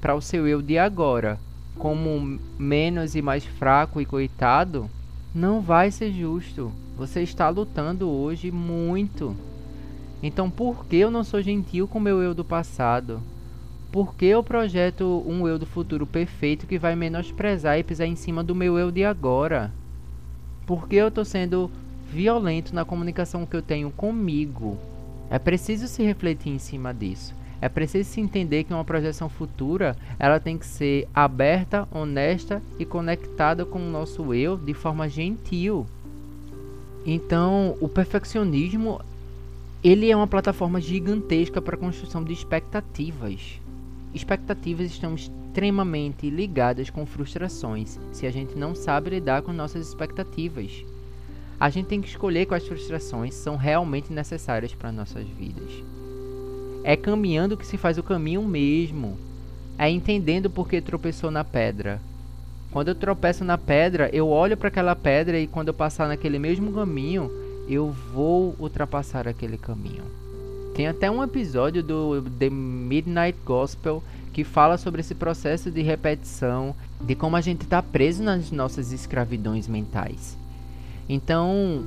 para 0.00 0.14
o 0.14 0.22
seu 0.22 0.46
eu 0.46 0.62
de 0.62 0.78
agora 0.78 1.40
como 1.76 2.38
menos 2.56 3.16
e 3.16 3.20
mais 3.20 3.44
fraco 3.44 4.00
e 4.00 4.06
coitado? 4.06 4.88
Não 5.34 5.60
vai 5.60 5.90
ser 5.90 6.12
justo. 6.12 6.70
Você 7.02 7.20
está 7.20 7.48
lutando 7.48 8.08
hoje 8.08 8.52
muito. 8.52 9.34
Então 10.22 10.48
por 10.48 10.86
que 10.86 10.94
eu 10.98 11.10
não 11.10 11.24
sou 11.24 11.42
gentil 11.42 11.88
com 11.88 11.98
meu 11.98 12.22
eu 12.22 12.32
do 12.32 12.44
passado? 12.44 13.20
Por 13.90 14.14
que 14.14 14.26
eu 14.26 14.40
projeto 14.40 15.20
um 15.26 15.48
eu 15.48 15.58
do 15.58 15.66
futuro 15.66 16.06
perfeito 16.06 16.64
que 16.64 16.78
vai 16.78 16.94
menosprezar 16.94 17.76
e 17.76 17.82
pisar 17.82 18.06
em 18.06 18.14
cima 18.14 18.44
do 18.44 18.54
meu 18.54 18.78
eu 18.78 18.92
de 18.92 19.02
agora? 19.02 19.72
Por 20.64 20.86
que 20.86 20.94
eu 20.94 21.08
estou 21.08 21.24
sendo 21.24 21.68
violento 22.08 22.72
na 22.72 22.84
comunicação 22.84 23.44
que 23.44 23.56
eu 23.56 23.62
tenho 23.62 23.90
comigo? 23.90 24.78
É 25.28 25.40
preciso 25.40 25.88
se 25.88 26.04
refletir 26.04 26.52
em 26.52 26.58
cima 26.60 26.94
disso. 26.94 27.34
É 27.60 27.68
preciso 27.68 28.08
se 28.10 28.20
entender 28.20 28.62
que 28.62 28.72
uma 28.72 28.84
projeção 28.84 29.28
futura, 29.28 29.96
ela 30.20 30.38
tem 30.38 30.56
que 30.56 30.66
ser 30.66 31.08
aberta, 31.12 31.88
honesta 31.90 32.62
e 32.78 32.84
conectada 32.84 33.66
com 33.66 33.80
o 33.80 33.90
nosso 33.90 34.32
eu 34.32 34.56
de 34.56 34.72
forma 34.72 35.08
gentil. 35.08 35.84
Então, 37.04 37.76
o 37.80 37.88
perfeccionismo 37.88 39.00
ele 39.82 40.10
é 40.10 40.16
uma 40.16 40.28
plataforma 40.28 40.80
gigantesca 40.80 41.60
para 41.60 41.74
a 41.74 41.78
construção 41.78 42.22
de 42.22 42.32
expectativas. 42.32 43.60
Expectativas 44.14 44.86
estão 44.86 45.14
extremamente 45.14 46.30
ligadas 46.30 46.88
com 46.88 47.04
frustrações 47.04 47.98
se 48.12 48.26
a 48.26 48.30
gente 48.30 48.56
não 48.56 48.76
sabe 48.76 49.10
lidar 49.10 49.42
com 49.42 49.52
nossas 49.52 49.88
expectativas. 49.88 50.84
A 51.58 51.68
gente 51.68 51.86
tem 51.86 52.00
que 52.00 52.08
escolher 52.08 52.46
quais 52.46 52.66
frustrações 52.66 53.34
são 53.34 53.56
realmente 53.56 54.12
necessárias 54.12 54.72
para 54.72 54.92
nossas 54.92 55.26
vidas. 55.26 55.72
É 56.84 56.96
caminhando 56.96 57.56
que 57.56 57.66
se 57.66 57.76
faz 57.76 57.98
o 57.98 58.02
caminho 58.02 58.42
mesmo. 58.42 59.16
É 59.78 59.88
entendendo 59.88 60.48
por 60.50 60.68
que 60.68 60.80
tropeçou 60.80 61.30
na 61.30 61.42
pedra. 61.42 62.00
Quando 62.72 62.88
eu 62.88 62.94
tropeço 62.94 63.44
na 63.44 63.58
pedra, 63.58 64.08
eu 64.14 64.28
olho 64.28 64.56
para 64.56 64.68
aquela 64.68 64.96
pedra 64.96 65.38
e 65.38 65.46
quando 65.46 65.68
eu 65.68 65.74
passar 65.74 66.08
naquele 66.08 66.38
mesmo 66.38 66.72
caminho, 66.72 67.30
eu 67.68 67.90
vou 67.90 68.56
ultrapassar 68.58 69.28
aquele 69.28 69.58
caminho. 69.58 70.04
Tem 70.74 70.88
até 70.88 71.10
um 71.10 71.22
episódio 71.22 71.82
do 71.82 72.22
The 72.22 72.48
Midnight 72.48 73.38
Gospel 73.44 74.02
que 74.32 74.42
fala 74.42 74.78
sobre 74.78 75.02
esse 75.02 75.14
processo 75.14 75.70
de 75.70 75.82
repetição, 75.82 76.74
de 76.98 77.14
como 77.14 77.36
a 77.36 77.42
gente 77.42 77.62
está 77.62 77.82
preso 77.82 78.22
nas 78.22 78.50
nossas 78.50 78.90
escravidões 78.90 79.68
mentais. 79.68 80.38
Então, 81.06 81.84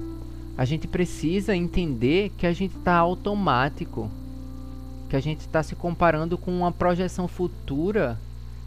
a 0.56 0.66
gente 0.66 0.88
precisa 0.88 1.56
entender 1.56 2.32
que 2.38 2.46
a 2.46 2.54
gente 2.54 2.78
está 2.78 2.94
automático, 2.94 4.08
que 5.10 5.16
a 5.16 5.20
gente 5.20 5.40
está 5.40 5.64
se 5.64 5.76
comparando 5.76 6.38
com 6.38 6.52
uma 6.52 6.72
projeção 6.72 7.28
futura 7.28 8.20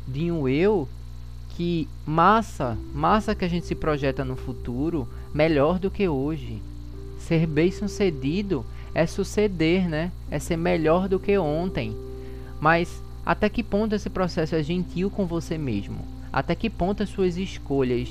de 0.08 0.32
um 0.32 0.48
eu 0.48 0.88
que 1.58 1.88
massa, 2.06 2.78
massa 2.94 3.34
que 3.34 3.44
a 3.44 3.48
gente 3.48 3.66
se 3.66 3.74
projeta 3.74 4.24
no 4.24 4.36
futuro 4.36 5.08
melhor 5.34 5.80
do 5.80 5.90
que 5.90 6.08
hoje. 6.08 6.62
Ser 7.18 7.48
bem 7.48 7.72
sucedido 7.72 8.64
é 8.94 9.04
suceder, 9.08 9.88
né? 9.88 10.12
É 10.30 10.38
ser 10.38 10.56
melhor 10.56 11.08
do 11.08 11.18
que 11.18 11.36
ontem. 11.36 11.96
Mas 12.60 13.02
até 13.26 13.48
que 13.48 13.64
ponto 13.64 13.92
esse 13.92 14.08
processo 14.08 14.54
é 14.54 14.62
gentil 14.62 15.10
com 15.10 15.26
você 15.26 15.58
mesmo? 15.58 15.98
Até 16.32 16.54
que 16.54 16.70
ponto 16.70 17.02
as 17.02 17.08
suas 17.08 17.36
escolhas 17.36 18.08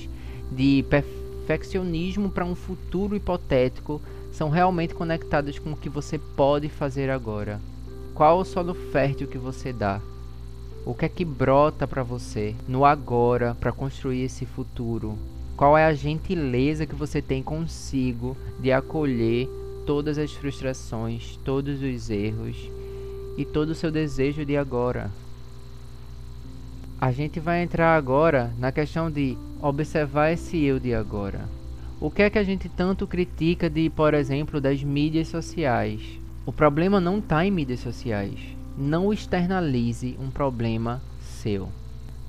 de 0.51 0.83
perfeccionismo 0.89 2.29
para 2.29 2.43
um 2.43 2.53
futuro 2.53 3.15
hipotético 3.15 4.01
são 4.33 4.49
realmente 4.49 4.93
conectadas 4.93 5.57
com 5.57 5.71
o 5.71 5.77
que 5.77 5.87
você 5.87 6.17
pode 6.17 6.67
fazer 6.67 7.09
agora? 7.09 7.61
Qual 8.13 8.39
o 8.39 8.43
solo 8.43 8.73
fértil 8.91 9.25
que 9.25 9.37
você 9.37 9.71
dá? 9.71 10.01
O 10.87 10.93
que 10.93 11.03
é 11.03 11.09
que 11.09 11.25
brota 11.25 11.85
para 11.85 12.01
você 12.01 12.55
no 12.65 12.85
agora 12.85 13.53
para 13.59 13.73
construir 13.73 14.21
esse 14.21 14.45
futuro? 14.45 15.17
Qual 15.57 15.77
é 15.77 15.83
a 15.83 15.93
gentileza 15.93 16.85
que 16.85 16.95
você 16.95 17.21
tem 17.21 17.43
consigo 17.43 18.37
de 18.57 18.71
acolher 18.71 19.49
todas 19.85 20.17
as 20.17 20.31
frustrações, 20.31 21.37
todos 21.43 21.81
os 21.81 22.09
erros 22.09 22.69
e 23.37 23.43
todo 23.43 23.71
o 23.71 23.75
seu 23.75 23.91
desejo 23.91 24.45
de 24.45 24.55
agora. 24.55 25.11
A 26.99 27.11
gente 27.11 27.37
vai 27.39 27.63
entrar 27.63 27.95
agora 27.95 28.53
na 28.57 28.71
questão 28.71 29.11
de 29.11 29.37
observar 29.61 30.31
esse 30.31 30.61
eu 30.63 30.79
de 30.79 30.93
agora. 30.93 31.41
O 31.99 32.09
que 32.09 32.21
é 32.21 32.29
que 32.29 32.37
a 32.37 32.43
gente 32.43 32.69
tanto 32.69 33.05
critica 33.05 33.69
de, 33.69 33.89
por 33.89 34.13
exemplo, 34.13 34.61
das 34.61 34.81
mídias 34.83 35.27
sociais? 35.27 36.01
O 36.45 36.53
problema 36.53 36.99
não 36.99 37.19
está 37.19 37.45
em 37.45 37.51
mídias 37.51 37.79
sociais. 37.81 38.56
Não 38.77 39.11
externalize 39.11 40.15
um 40.21 40.29
problema 40.29 41.01
seu. 41.19 41.69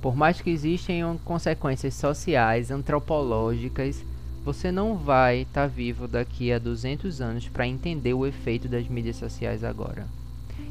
Por 0.00 0.16
mais 0.16 0.40
que 0.40 0.48
existam 0.48 1.18
consequências 1.22 1.92
sociais, 1.92 2.70
antropológicas, 2.70 4.02
você 4.46 4.72
não 4.72 4.96
vai 4.96 5.42
estar 5.42 5.62
tá 5.62 5.66
vivo 5.66 6.08
daqui 6.08 6.50
a 6.50 6.58
200 6.58 7.20
anos 7.20 7.46
para 7.48 7.66
entender 7.66 8.14
o 8.14 8.24
efeito 8.24 8.66
das 8.66 8.88
mídias 8.88 9.16
sociais 9.16 9.62
agora. 9.62 10.06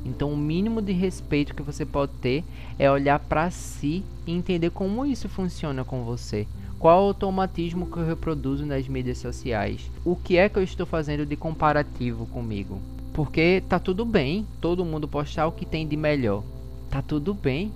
Então, 0.04 0.34
o 0.34 0.38
mínimo 0.38 0.82
de 0.82 0.94
respeito 0.94 1.54
que 1.54 1.62
você 1.62 1.86
pode 1.86 2.14
ter 2.22 2.44
é 2.80 2.90
olhar 2.90 3.20
para 3.20 3.52
si 3.52 4.04
e 4.26 4.32
entender 4.32 4.72
como 4.72 5.06
isso 5.06 5.30
funciona 5.30 5.86
com 5.86 6.04
você. 6.04 6.48
Qual 6.80 7.04
o 7.04 7.08
automatismo 7.10 7.86
que 7.86 7.98
eu 7.98 8.08
reproduzo 8.08 8.66
nas 8.66 8.88
mídias 8.88 9.20
sociais? 9.20 9.92
O 10.04 10.16
que 10.16 10.38
é 10.38 10.50
que 10.50 10.58
eu 10.58 10.64
estou 10.64 10.88
fazendo 10.88 11.24
de 11.24 11.36
comparativo 11.36 12.26
comigo? 12.26 12.82
Porque 13.18 13.64
tá 13.68 13.80
tudo 13.80 14.06
bem 14.06 14.46
todo 14.62 14.86
mundo 14.86 15.08
postar 15.08 15.48
o 15.48 15.52
que 15.52 15.66
tem 15.66 15.88
de 15.88 15.98
melhor. 15.98 16.44
Tá 16.88 17.02
tudo 17.02 17.34
bem. 17.34 17.72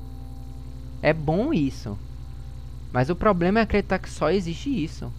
É 1.01 1.11
bom 1.13 1.51
isso. 1.51 1.97
Mas 2.93 3.09
o 3.09 3.15
problema 3.15 3.57
é 3.57 3.63
acreditar 3.63 3.97
que 3.97 4.07
só 4.07 4.29
existe 4.29 4.69
isso. 4.69 5.11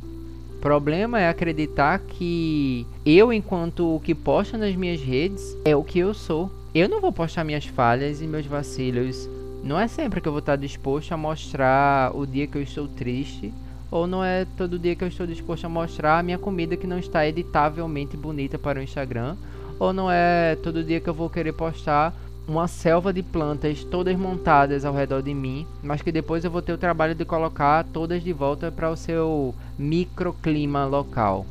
O 0.55 0.61
problema 0.61 1.19
é 1.19 1.29
acreditar 1.29 1.99
que 1.99 2.87
eu, 3.05 3.33
enquanto 3.33 3.97
o 3.97 3.99
que 3.99 4.15
posto 4.15 4.57
nas 4.57 4.77
minhas 4.77 5.01
redes, 5.01 5.57
é 5.65 5.75
o 5.75 5.83
que 5.83 5.99
eu 5.99 6.15
sou. 6.15 6.49
Eu 6.73 6.89
não 6.89 7.01
vou 7.01 7.13
postar 7.13 7.43
minhas 7.43 7.67
falhas 7.67 8.23
e 8.23 8.27
meus 8.29 8.47
vacilos. 8.47 9.29
Não 9.65 9.77
é 9.77 9.89
sempre 9.89 10.21
que 10.21 10.29
eu 10.29 10.33
vou 10.33 10.39
estar 10.39 10.55
disposto 10.55 11.11
a 11.11 11.17
mostrar 11.17 12.17
o 12.17 12.25
dia 12.25 12.47
que 12.47 12.57
eu 12.57 12.63
estou 12.63 12.87
triste. 12.87 13.53
Ou 13.91 14.07
não 14.07 14.23
é 14.23 14.47
todo 14.57 14.79
dia 14.79 14.95
que 14.95 15.03
eu 15.03 15.09
estou 15.09 15.27
disposto 15.27 15.65
a 15.65 15.69
mostrar 15.69 16.21
a 16.21 16.23
minha 16.23 16.39
comida 16.39 16.77
que 16.77 16.87
não 16.87 17.01
está 17.01 17.27
editavelmente 17.27 18.17
bonita 18.17 18.57
para 18.57 18.79
o 18.79 18.83
Instagram. 18.85 19.35
Ou 19.83 19.93
não 19.93 20.11
é 20.11 20.57
todo 20.63 20.85
dia 20.85 21.01
que 21.01 21.09
eu 21.09 21.15
vou 21.15 21.29
querer 21.29 21.53
postar 21.53 22.15
uma 22.47 22.69
selva 22.69 23.13
de 23.13 23.23
plantas 23.23 23.83
todas 23.85 24.17
montadas 24.17 24.85
ao 24.85 24.95
redor 24.95 25.23
de 25.23 25.33
mim, 25.35 25.67
mas 25.83 26.03
que 26.03 26.13
depois 26.13 26.45
eu 26.45 26.51
vou 26.51 26.63
ter 26.63 26.73
o 26.73 26.79
trabalho 26.79 27.15
de 27.15 27.25
colocar 27.25 27.85
todas 27.93 28.23
de 28.23 28.33
volta 28.33 28.71
para 28.71 28.91
o 28.91 28.97
seu 28.97 29.55
microclima 29.79 30.85
local. 30.85 31.47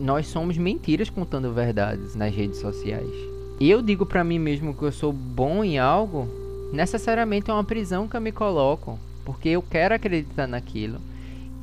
Nós 0.00 0.26
somos 0.28 0.56
mentiras 0.56 1.10
contando 1.10 1.52
verdades 1.52 2.14
nas 2.14 2.34
redes 2.34 2.58
sociais 2.58 3.34
eu 3.60 3.80
digo 3.80 4.04
para 4.04 4.24
mim 4.24 4.38
mesmo 4.38 4.74
que 4.74 4.82
eu 4.82 4.92
sou 4.92 5.12
bom 5.12 5.62
em 5.62 5.78
algo, 5.78 6.28
necessariamente 6.72 7.50
é 7.50 7.54
uma 7.54 7.64
prisão 7.64 8.08
que 8.08 8.16
eu 8.16 8.20
me 8.20 8.32
coloco, 8.32 8.98
porque 9.24 9.50
eu 9.50 9.62
quero 9.62 9.94
acreditar 9.94 10.46
naquilo 10.46 10.98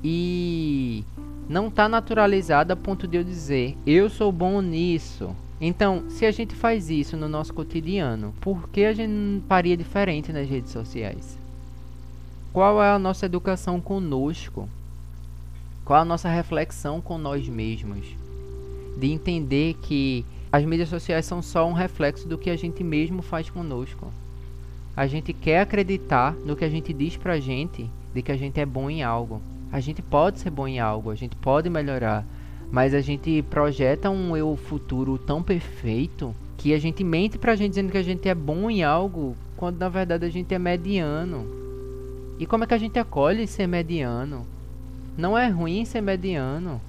e 0.04 1.04
não 1.50 1.68
está 1.68 1.90
naturalizado 1.90 2.72
a 2.72 2.76
ponto 2.76 3.08
de 3.08 3.18
eu 3.18 3.24
dizer 3.24 3.78
eu 3.86 4.10
sou 4.10 4.32
bom 4.32 4.62
nisso. 4.62 5.36
Então, 5.64 6.10
se 6.10 6.26
a 6.26 6.32
gente 6.32 6.56
faz 6.56 6.90
isso 6.90 7.16
no 7.16 7.30
nosso 7.30 7.54
cotidiano, 7.54 8.34
por 8.42 8.68
que 8.68 8.84
a 8.84 8.94
gente 8.94 9.12
não 9.12 9.42
faria 9.42 9.78
diferente 9.78 10.34
nas 10.34 10.50
redes 10.50 10.72
sociais? 10.72 11.38
Qual 12.52 12.82
é 12.84 12.90
a 12.90 12.98
nossa 12.98 13.28
educação 13.28 13.80
conosco? 13.80 14.68
Qual 15.86 16.00
é 16.00 16.02
a 16.02 16.06
nossa 16.06 16.28
reflexão 16.28 17.00
com 17.00 17.16
nós 17.20 17.48
mesmos? 17.48 18.08
De 18.98 19.12
entender 19.12 19.76
que 19.84 20.26
as 20.52 20.66
mídias 20.66 20.90
sociais 20.90 21.28
são 21.28 21.44
só 21.44 21.68
um 21.68 21.74
reflexo 21.74 22.28
do 22.28 22.40
que 22.40 22.50
a 22.50 22.56
gente 22.56 22.84
mesmo 22.84 23.22
faz 23.22 23.48
conosco. 23.48 24.12
A 24.98 25.06
gente 25.06 25.32
quer 25.32 25.62
acreditar 25.62 26.34
no 26.44 26.56
que 26.56 26.66
a 26.66 26.70
gente 26.70 26.92
diz 26.92 27.16
pra 27.16 27.40
gente 27.40 27.88
de 28.16 28.22
que 28.24 28.32
a 28.32 28.38
gente 28.38 28.60
é 28.60 28.66
bom 28.66 28.90
em 28.90 29.04
algo. 29.04 29.40
A 29.72 29.80
gente 29.80 30.02
pode 30.02 30.40
ser 30.40 30.50
bom 30.50 30.68
em 30.68 30.80
algo, 30.80 31.12
a 31.12 31.16
gente 31.16 31.36
pode 31.36 31.70
melhorar, 31.70 32.26
mas 32.72 32.94
a 32.94 33.02
gente 33.02 33.42
projeta 33.50 34.10
um 34.10 34.36
eu 34.36 34.56
futuro 34.56 35.18
tão 35.18 35.44
perfeito 35.44 36.34
que 36.58 36.74
a 36.74 36.80
gente 36.80 37.04
mente 37.04 37.38
pra 37.38 37.56
gente 37.56 37.72
dizendo 37.72 37.92
que 37.92 37.98
a 37.98 38.04
gente 38.04 38.30
é 38.30 38.36
bom 38.36 38.70
em 38.70 38.84
algo, 38.84 39.36
quando 39.58 39.78
na 39.78 39.90
verdade 39.90 40.26
a 40.26 40.30
gente 40.30 40.54
é 40.54 40.60
mediano. 40.60 41.46
E 42.40 42.46
como 42.46 42.64
é 42.64 42.68
que 42.68 42.74
a 42.74 42.78
gente 42.78 42.98
acolhe 42.98 43.46
ser 43.46 43.68
mediano? 43.68 44.46
Não 45.18 45.38
é 45.38 45.48
ruim 45.48 45.84
ser 45.86 46.02
mediano. 46.02 46.80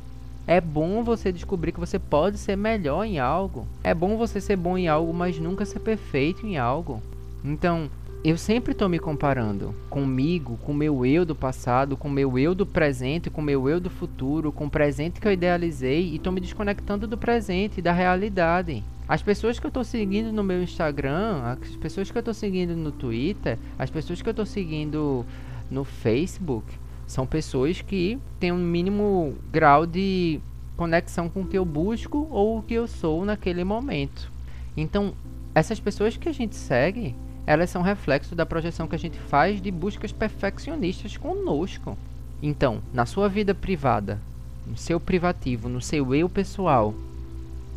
É 0.47 0.61
bom 0.61 1.03
você 1.03 1.33
descobrir 1.33 1.73
que 1.73 1.81
você 1.81 1.99
pode 1.99 2.39
ser 2.39 2.57
melhor 2.57 3.05
em 3.05 3.19
algo. 3.19 3.67
É 3.83 3.95
bom 3.95 4.17
você 4.17 4.41
ser 4.41 4.57
bom 4.57 4.79
em 4.79 4.89
algo, 4.89 5.13
mas 5.13 5.39
nunca 5.39 5.65
ser 5.65 5.81
perfeito 5.81 6.47
em 6.47 6.57
algo. 6.59 7.03
Então, 7.45 7.91
eu 8.25 8.39
sempre 8.39 8.71
estou 8.71 8.89
me 8.89 9.01
comparando 9.01 9.75
comigo, 9.91 10.57
com 10.63 10.71
o 10.71 10.75
meu 10.75 11.05
eu 11.05 11.25
do 11.25 11.35
passado, 11.35 11.97
com 11.97 12.07
o 12.07 12.11
meu 12.11 12.39
eu 12.39 12.55
do 12.55 12.65
presente, 12.65 13.29
com 13.29 13.41
o 13.41 13.45
meu 13.45 13.69
eu 13.69 13.81
do 13.81 13.91
futuro, 13.91 14.53
com 14.53 14.67
o 14.67 14.71
presente 14.71 15.21
que 15.21 15.27
eu 15.27 15.33
idealizei 15.33 16.03
e 16.05 16.17
estou 16.17 16.33
me 16.33 16.41
desconectando 16.41 17.09
do 17.09 17.19
presente, 17.19 17.83
da 17.83 17.93
realidade. 17.93 18.85
As 19.09 19.21
pessoas 19.23 19.59
que 19.59 19.67
eu 19.67 19.69
estou 19.69 19.83
seguindo 19.83 20.33
no 20.33 20.45
meu 20.45 20.63
Instagram, 20.63 21.43
as 21.43 21.77
pessoas 21.77 22.13
que 22.13 22.17
eu 22.17 22.21
estou 22.21 22.33
seguindo 22.33 22.77
no 22.77 22.93
Twitter, 22.93 23.59
as 23.77 23.91
pessoas 23.91 24.23
que 24.23 24.29
eu 24.29 24.33
estou 24.33 24.47
seguindo 24.47 25.27
no 25.69 25.83
Facebook, 25.83 26.67
são 27.09 27.27
pessoas 27.27 27.83
que 27.83 28.21
têm 28.39 28.53
um 28.53 28.57
mínimo 28.57 29.35
grau 29.51 29.85
de 29.85 30.41
conexão 30.77 31.29
com 31.29 31.41
o 31.41 31.47
que 31.47 31.59
eu 31.59 31.65
busco 31.65 32.29
ou 32.31 32.59
o 32.59 32.63
que 32.63 32.75
eu 32.75 32.87
sou 32.87 33.25
naquele 33.25 33.65
momento. 33.65 34.31
Então, 34.77 35.13
essas 35.55 35.81
pessoas 35.81 36.17
que 36.17 36.29
a 36.29 36.33
gente 36.33 36.55
segue, 36.55 37.17
elas 37.47 37.71
são 37.71 37.83
reflexo 37.83 38.35
da 38.35 38.47
projeção 38.47 38.87
que 38.87 38.95
a 38.95 38.99
gente 38.99 39.19
faz 39.19 39.61
de 39.61 39.71
buscas 39.71 40.13
perfeccionistas 40.13 41.17
conosco. 41.17 41.97
Então, 42.43 42.81
na 42.93 43.07
sua 43.07 43.29
vida 43.29 43.55
privada, 43.55 44.19
no 44.67 44.77
seu 44.77 45.01
privativo, 45.01 45.69
no 45.69 45.81
seu 45.81 46.15
eu 46.15 46.29
pessoal, 46.29 46.95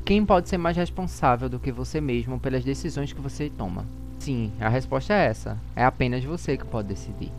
Quem 0.06 0.24
pode 0.24 0.48
ser 0.48 0.60
mais 0.60 0.78
responsável 0.78 1.50
do 1.50 1.60
que 1.60 1.72
você 1.72 2.00
mesmo 2.00 2.40
pelas 2.40 2.64
decisões 2.64 3.12
que 3.12 3.20
você 3.20 3.50
toma? 3.50 3.86
Sim, 4.20 4.52
a 4.60 4.70
resposta 4.70 5.14
é 5.14 5.26
essa. 5.26 5.58
É 5.76 5.84
apenas 5.84 6.24
você 6.24 6.56
que 6.56 6.66
pode 6.66 6.88
decidir. 6.88 7.32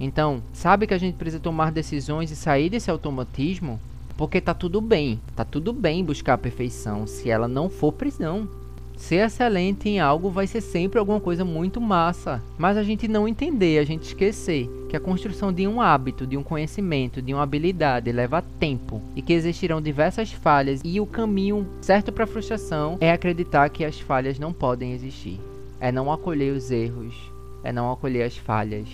Então, 0.00 0.42
sabe 0.52 0.88
que 0.88 0.94
a 0.94 0.98
gente 0.98 1.14
precisa 1.16 1.40
tomar 1.40 1.70
decisões 1.70 2.32
e 2.32 2.36
sair 2.36 2.68
desse 2.68 2.90
automatismo? 2.90 3.80
Porque 4.16 4.40
tá 4.40 4.54
tudo 4.54 4.80
bem. 4.80 5.20
Tá 5.36 5.44
tudo 5.44 5.72
bem 5.72 6.04
buscar 6.04 6.34
a 6.34 6.38
perfeição 6.38 7.06
se 7.06 7.30
ela 7.30 7.46
não 7.46 7.70
for 7.70 7.92
prisão. 7.92 8.48
Ser 8.98 9.24
excelente 9.24 9.88
em 9.88 10.00
algo 10.00 10.28
vai 10.28 10.46
ser 10.48 10.60
sempre 10.60 10.98
alguma 10.98 11.20
coisa 11.20 11.44
muito 11.44 11.80
massa, 11.80 12.42
mas 12.58 12.76
a 12.76 12.82
gente 12.82 13.06
não 13.06 13.28
entender, 13.28 13.78
a 13.78 13.84
gente 13.84 14.02
esquecer 14.02 14.68
que 14.88 14.96
a 14.96 15.00
construção 15.00 15.52
de 15.52 15.68
um 15.68 15.80
hábito, 15.80 16.26
de 16.26 16.36
um 16.36 16.42
conhecimento, 16.42 17.22
de 17.22 17.32
uma 17.32 17.44
habilidade 17.44 18.10
leva 18.10 18.42
tempo 18.42 19.00
e 19.14 19.22
que 19.22 19.32
existirão 19.32 19.80
diversas 19.80 20.32
falhas 20.32 20.80
e 20.84 21.00
o 21.00 21.06
caminho 21.06 21.64
certo 21.80 22.10
para 22.10 22.24
a 22.24 22.26
frustração 22.26 22.98
é 23.00 23.12
acreditar 23.12 23.70
que 23.70 23.84
as 23.84 24.00
falhas 24.00 24.36
não 24.36 24.52
podem 24.52 24.92
existir. 24.92 25.40
É 25.80 25.92
não 25.92 26.12
acolher 26.12 26.52
os 26.52 26.72
erros, 26.72 27.14
é 27.62 27.72
não 27.72 27.92
acolher 27.92 28.24
as 28.24 28.36
falhas, 28.36 28.88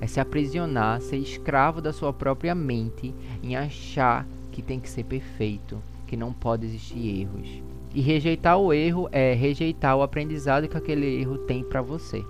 é 0.00 0.06
se 0.08 0.18
aprisionar, 0.18 1.00
ser 1.00 1.18
escravo 1.18 1.80
da 1.80 1.92
sua 1.92 2.12
própria 2.12 2.56
mente 2.56 3.14
em 3.40 3.54
achar 3.54 4.26
que 4.50 4.60
tem 4.60 4.80
que 4.80 4.90
ser 4.90 5.04
perfeito, 5.04 5.80
que 6.08 6.16
não 6.16 6.32
pode 6.32 6.66
existir 6.66 7.20
erros. 7.20 7.73
E 7.94 8.00
rejeitar 8.00 8.58
o 8.58 8.72
erro 8.72 9.08
é 9.12 9.34
rejeitar 9.34 9.96
o 9.96 10.02
aprendizado 10.02 10.66
que 10.66 10.76
aquele 10.76 11.06
erro 11.20 11.38
tem 11.38 11.62
para 11.62 11.80
você. 11.80 12.24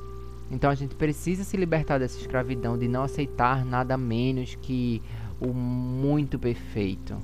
Então 0.51 0.71
a 0.71 0.75
gente 0.75 0.95
precisa 0.95 1.43
se 1.43 1.57
libertar 1.57 1.99
dessa 1.99 2.21
escravidão 2.21 2.77
de 2.77 2.87
não 2.87 3.03
aceitar 3.03 3.65
nada 3.65 3.97
menos 3.97 4.55
que 4.57 5.01
o 5.41 5.55
muito 5.55 6.39
perfeito. 6.39 7.17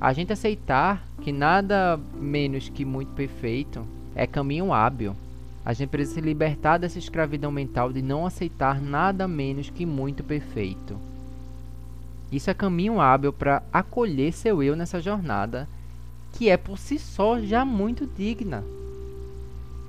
A 0.00 0.12
gente 0.12 0.32
aceitar 0.32 1.06
que 1.22 1.30
nada 1.30 1.98
menos 2.20 2.68
que 2.68 2.84
muito 2.84 3.12
perfeito 3.12 3.86
é 4.14 4.26
caminho 4.26 4.72
hábil. 4.72 5.14
A 5.64 5.72
gente 5.72 5.88
precisa 5.88 6.16
se 6.16 6.20
libertar 6.20 6.78
dessa 6.78 6.98
escravidão 6.98 7.52
mental 7.52 7.92
de 7.92 8.02
não 8.02 8.26
aceitar 8.26 8.82
nada 8.82 9.28
menos 9.28 9.70
que 9.70 9.86
muito 9.86 10.24
perfeito. 10.24 10.98
Isso 12.30 12.50
é 12.50 12.54
caminho 12.54 13.00
hábil 13.00 13.32
para 13.32 13.62
acolher 13.72 14.32
seu 14.32 14.62
eu 14.62 14.74
nessa 14.74 15.00
jornada 15.00 15.68
que 16.34 16.50
é 16.50 16.56
por 16.56 16.78
si 16.78 16.98
só 16.98 17.40
já 17.40 17.64
muito 17.64 18.06
digna. 18.06 18.64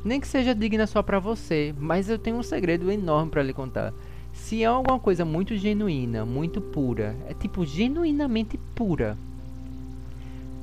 Nem 0.03 0.21
que 0.21 0.27
seja 0.27 0.53
digna 0.53 0.85
só 0.85 1.01
para 1.01 1.19
você, 1.19 1.73
mas 1.79 2.07
eu 2.07 2.19
tenho 2.19 2.37
um 2.37 2.43
segredo 2.43 2.91
enorme 2.91 3.31
para 3.31 3.41
lhe 3.41 3.53
contar. 3.53 3.91
Se 4.31 4.61
é 4.61 4.65
alguma 4.67 4.99
coisa 4.99 5.25
muito 5.25 5.57
genuína, 5.57 6.23
muito 6.23 6.61
pura, 6.61 7.15
é 7.27 7.33
tipo 7.33 7.65
genuinamente 7.65 8.59
pura, 8.75 9.17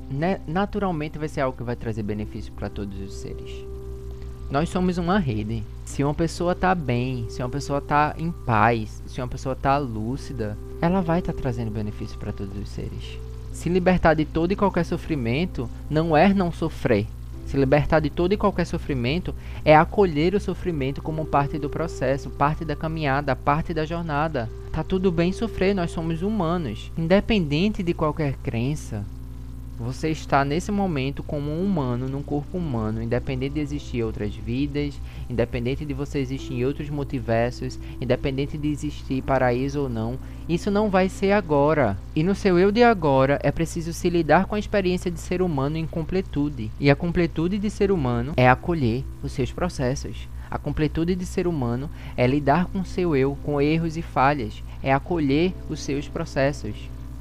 né? 0.09 0.41
naturalmente 0.47 1.19
vai 1.19 1.29
ser 1.29 1.41
algo 1.41 1.57
que 1.57 1.65
vai 1.65 1.75
trazer 1.75 2.03
benefício 2.05 2.53
para 2.53 2.69
todos 2.69 3.01
os 3.01 3.15
seres. 3.15 3.51
Nós 4.51 4.69
somos 4.69 4.99
uma 4.99 5.19
rede. 5.19 5.65
Se 5.85 6.05
uma 6.05 6.15
pessoa 6.15 6.55
tá 6.55 6.75
bem, 6.75 7.27
se 7.29 7.43
uma 7.43 7.49
pessoa 7.49 7.81
tá 7.81 8.15
em 8.19 8.31
paz, 8.31 9.03
se 9.07 9.21
uma 9.21 9.27
pessoa 9.27 9.57
tá 9.57 9.79
lúcida, 9.79 10.57
ela 10.81 11.01
vai 11.01 11.19
estar 11.19 11.33
tá 11.33 11.41
trazendo 11.41 11.71
benefício 11.71 12.19
para 12.19 12.33
todos 12.33 12.57
os 12.57 12.69
seres. 12.69 13.19
Se 13.53 13.69
libertar 13.69 14.15
de 14.15 14.25
todo 14.25 14.53
e 14.53 14.57
qualquer 14.57 14.85
sofrimento 14.85 15.69
não 15.89 16.17
é 16.17 16.33
não 16.33 16.51
sofrer. 16.51 17.07
Se 17.47 17.57
libertar 17.57 18.01
de 18.01 18.09
todo 18.09 18.33
e 18.33 18.37
qualquer 18.37 18.65
sofrimento 18.65 19.35
é 19.65 19.77
acolher 19.77 20.35
o 20.35 20.41
sofrimento 20.41 21.03
como 21.03 21.27
parte 21.27 21.59
do 21.59 21.69
processo, 21.69 22.31
parte 22.31 22.65
da 22.65 22.75
caminhada, 22.75 23.37
parte 23.37 23.75
da 23.75 23.85
jornada. 23.85 24.49
Tá 24.73 24.83
tudo 24.83 25.13
bem 25.13 25.33
sofrer, 25.33 25.75
nós 25.75 25.91
somos 25.91 26.23
humanos. 26.23 26.91
Independente 26.97 27.83
de 27.83 27.93
qualquer 27.93 28.37
crença, 28.43 29.05
você 29.79 30.11
está 30.11 30.45
nesse 30.45 30.71
momento 30.71 31.23
como 31.23 31.51
um 31.51 31.65
humano 31.65 32.09
num 32.09 32.23
corpo 32.23 32.59
humano, 32.59 33.03
independente 33.03 33.55
de 33.55 33.61
existir 33.61 34.03
outras 34.03 34.35
vidas, 34.35 34.95
independente 35.29 35.85
de 35.85 35.95
você 35.95 36.19
existir 36.19 36.55
em 36.55 36.65
outros 36.65 36.91
multiversos, 36.91 37.79
independente 38.01 38.57
de 38.59 38.69
existir 38.69 39.23
paraíso 39.23 39.83
ou 39.83 39.89
não, 39.89 40.19
isso 40.49 40.71
não 40.71 40.91
vai 40.91 41.09
ser 41.09 41.33
agora. 41.33 41.97
E 42.15 42.23
no 42.23 42.35
seu 42.35 42.59
eu 42.59 42.71
de 42.71 42.83
agora 42.83 43.39
é 43.43 43.51
preciso 43.51 43.93
se 43.93 44.11
lidar 44.11 44.47
com 44.47 44.55
a 44.55 44.59
experiência 44.59 45.11
de 45.11 45.19
ser 45.19 45.41
humano 45.41 45.77
em 45.77 45.87
completude. 45.87 46.71
E 46.79 46.91
a 46.91 46.97
completude 46.97 47.59
de 47.59 47.71
ser 47.71 47.91
humano 47.91 48.35
é 48.37 48.49
acolher 48.49 49.05
os 49.23 49.33
seus 49.33 49.53
processos. 49.53 50.29
A 50.51 50.59
completude 50.59 51.15
de 51.15 51.25
ser 51.25 51.47
humano 51.47 51.89
é 52.15 52.27
lidar 52.27 52.67
com 52.67 52.85
seu 52.85 53.17
eu, 53.17 53.39
com 53.43 53.59
erros 53.59 53.97
e 53.97 54.03
falhas, 54.03 54.63
é 54.83 54.93
acolher 54.93 55.55
os 55.71 55.81
seus 55.81 56.09
processos. 56.09 56.75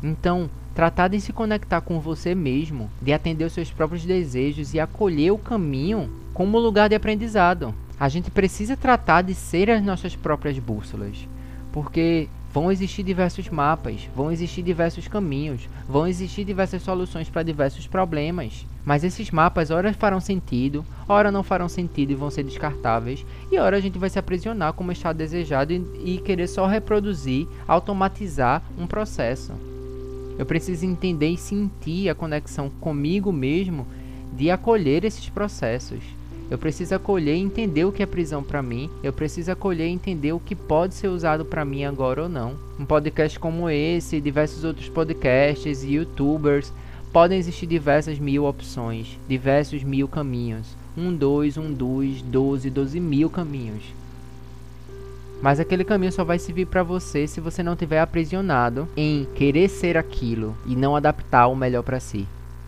Então, 0.03 0.49
Tratar 0.73 1.09
de 1.09 1.19
se 1.19 1.33
conectar 1.33 1.81
com 1.81 1.99
você 1.99 2.33
mesmo, 2.33 2.89
de 3.01 3.11
atender 3.11 3.45
os 3.45 3.53
seus 3.53 3.69
próprios 3.69 4.05
desejos 4.05 4.73
e 4.73 4.79
acolher 4.79 5.31
o 5.31 5.37
caminho 5.37 6.09
como 6.33 6.59
lugar 6.59 6.87
de 6.87 6.95
aprendizado. 6.95 7.75
A 7.99 8.07
gente 8.07 8.31
precisa 8.31 8.77
tratar 8.77 9.21
de 9.21 9.35
ser 9.35 9.69
as 9.69 9.83
nossas 9.83 10.15
próprias 10.15 10.57
bússolas, 10.57 11.27
porque 11.71 12.27
vão 12.53 12.71
existir 12.71 13.03
diversos 13.03 13.49
mapas, 13.49 14.09
vão 14.15 14.31
existir 14.31 14.61
diversos 14.61 15.07
caminhos, 15.07 15.69
vão 15.87 16.07
existir 16.07 16.43
diversas 16.43 16.81
soluções 16.81 17.29
para 17.29 17.43
diversos 17.43 17.85
problemas. 17.85 18.65
Mas 18.83 19.03
esses 19.03 19.29
mapas, 19.29 19.71
ora 19.71 19.93
farão 19.93 20.19
sentido, 20.19 20.85
ora 21.07 21.31
não 21.31 21.43
farão 21.43 21.69
sentido 21.69 22.11
e 22.11 22.15
vão 22.15 22.31
ser 22.31 22.43
descartáveis, 22.43 23.25
e 23.51 23.57
ora 23.59 23.77
a 23.77 23.81
gente 23.81 23.99
vai 23.99 24.09
se 24.09 24.17
aprisionar 24.17 24.73
como 24.73 24.91
está 24.91 25.13
desejado 25.13 25.71
e, 25.71 25.83
e 26.03 26.17
querer 26.17 26.47
só 26.47 26.65
reproduzir, 26.65 27.47
automatizar 27.67 28.63
um 28.77 28.87
processo. 28.87 29.53
Eu 30.37 30.45
preciso 30.45 30.85
entender 30.85 31.29
e 31.29 31.37
sentir 31.37 32.09
a 32.09 32.15
conexão 32.15 32.69
comigo 32.69 33.31
mesmo 33.31 33.85
de 34.33 34.49
acolher 34.49 35.03
esses 35.03 35.29
processos. 35.29 36.01
Eu 36.49 36.57
preciso 36.57 36.93
acolher 36.95 37.35
e 37.35 37.39
entender 37.39 37.85
o 37.85 37.91
que 37.91 38.03
é 38.03 38.05
prisão 38.05 38.43
para 38.43 38.61
mim. 38.61 38.89
Eu 39.01 39.13
preciso 39.13 39.51
acolher 39.51 39.87
e 39.87 39.91
entender 39.91 40.33
o 40.33 40.39
que 40.39 40.53
pode 40.53 40.95
ser 40.95 41.07
usado 41.07 41.45
para 41.45 41.63
mim 41.63 41.85
agora 41.85 42.23
ou 42.23 42.29
não. 42.29 42.55
Um 42.77 42.85
podcast 42.85 43.39
como 43.39 43.69
esse, 43.69 44.19
diversos 44.19 44.65
outros 44.65 44.89
podcasts 44.89 45.83
e 45.83 45.93
youtubers, 45.93 46.73
podem 47.13 47.37
existir 47.37 47.67
diversas 47.67 48.19
mil 48.19 48.45
opções, 48.45 49.17
diversos 49.29 49.83
mil 49.83 50.07
caminhos. 50.07 50.75
Um, 50.97 51.13
dois, 51.15 51.57
um, 51.57 51.71
dois, 51.71 52.21
doze, 52.21 52.69
doze 52.69 52.99
mil 52.99 53.29
caminhos. 53.29 53.83
Mas 55.41 55.59
aquele 55.59 55.83
caminho 55.83 56.11
só 56.11 56.23
vai 56.23 56.37
servir 56.37 56.67
para 56.67 56.83
você 56.83 57.27
se 57.27 57.41
você 57.41 57.63
não 57.63 57.75
tiver 57.75 57.99
aprisionado 57.99 58.87
em 58.95 59.27
querer 59.35 59.67
ser 59.69 59.97
aquilo 59.97 60.55
e 60.67 60.75
não 60.75 60.95
adaptar 60.95 61.47
o 61.47 61.55
melhor 61.55 61.81
para 61.81 61.99
si. 61.99 62.27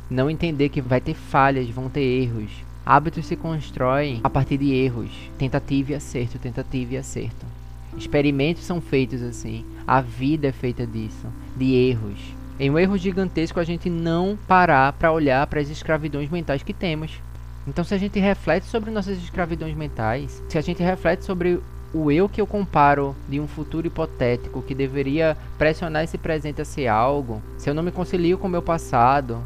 Não 0.10 0.30
entender 0.30 0.70
que 0.70 0.82
vai 0.82 1.00
ter 1.00 1.14
falhas, 1.14 1.70
vão 1.70 1.88
ter 1.88 2.02
erros. 2.02 2.50
Hábitos 2.86 3.28
se 3.28 3.36
constroem 3.36 4.20
a 4.24 4.30
partir 4.30 4.58
de 4.58 4.74
erros, 4.74 5.12
tentativa 5.38 5.92
e 5.92 5.96
acerto, 5.96 6.40
tentativa 6.40 6.96
e 6.96 6.98
acerto. 6.98 7.46
Experimentos 7.96 8.64
são 8.64 8.82
feitos 8.82 9.22
assim. 9.22 9.64
A 9.86 10.02
vida 10.02 10.48
é 10.48 10.52
feita 10.52 10.86
disso, 10.86 11.28
de 11.56 11.74
erros. 11.76 12.20
Em 12.60 12.70
um 12.70 12.78
erro 12.78 12.98
gigantesco 12.98 13.60
a 13.60 13.64
gente 13.64 13.90
não 13.90 14.38
parar 14.48 14.94
para 14.94 15.12
olhar 15.12 15.46
para 15.48 15.60
as 15.60 15.70
escravidões 15.70 16.30
mentais 16.30 16.64
que 16.64 16.74
temos. 16.74 17.20
Então, 17.68 17.84
se 17.84 17.94
a 17.94 17.98
gente 17.98 18.20
reflete 18.20 18.66
sobre 18.66 18.92
nossas 18.92 19.18
escravidões 19.18 19.76
mentais, 19.76 20.44
se 20.50 20.58
a 20.58 20.62
gente 20.62 20.84
reflete 20.84 21.24
sobre 21.24 21.60
o 21.94 22.12
eu 22.12 22.28
que 22.28 22.42
eu 22.42 22.48
comparo 22.48 23.16
de 23.30 23.40
um 23.40 23.48
futuro 23.48 23.86
hipotético 23.86 24.64
que 24.64 24.74
deveria 24.74 25.38
pressionar 25.58 26.04
esse 26.04 26.18
presente 26.18 26.62
a 26.62 26.66
ser 26.66 26.88
algo, 26.88 27.42
se 27.58 27.70
eu 27.70 27.74
não 27.74 27.84
me 27.84 27.92
concilio 27.92 28.38
com 28.38 28.48
o 28.48 28.50
meu 28.50 28.62
passado, 28.62 29.38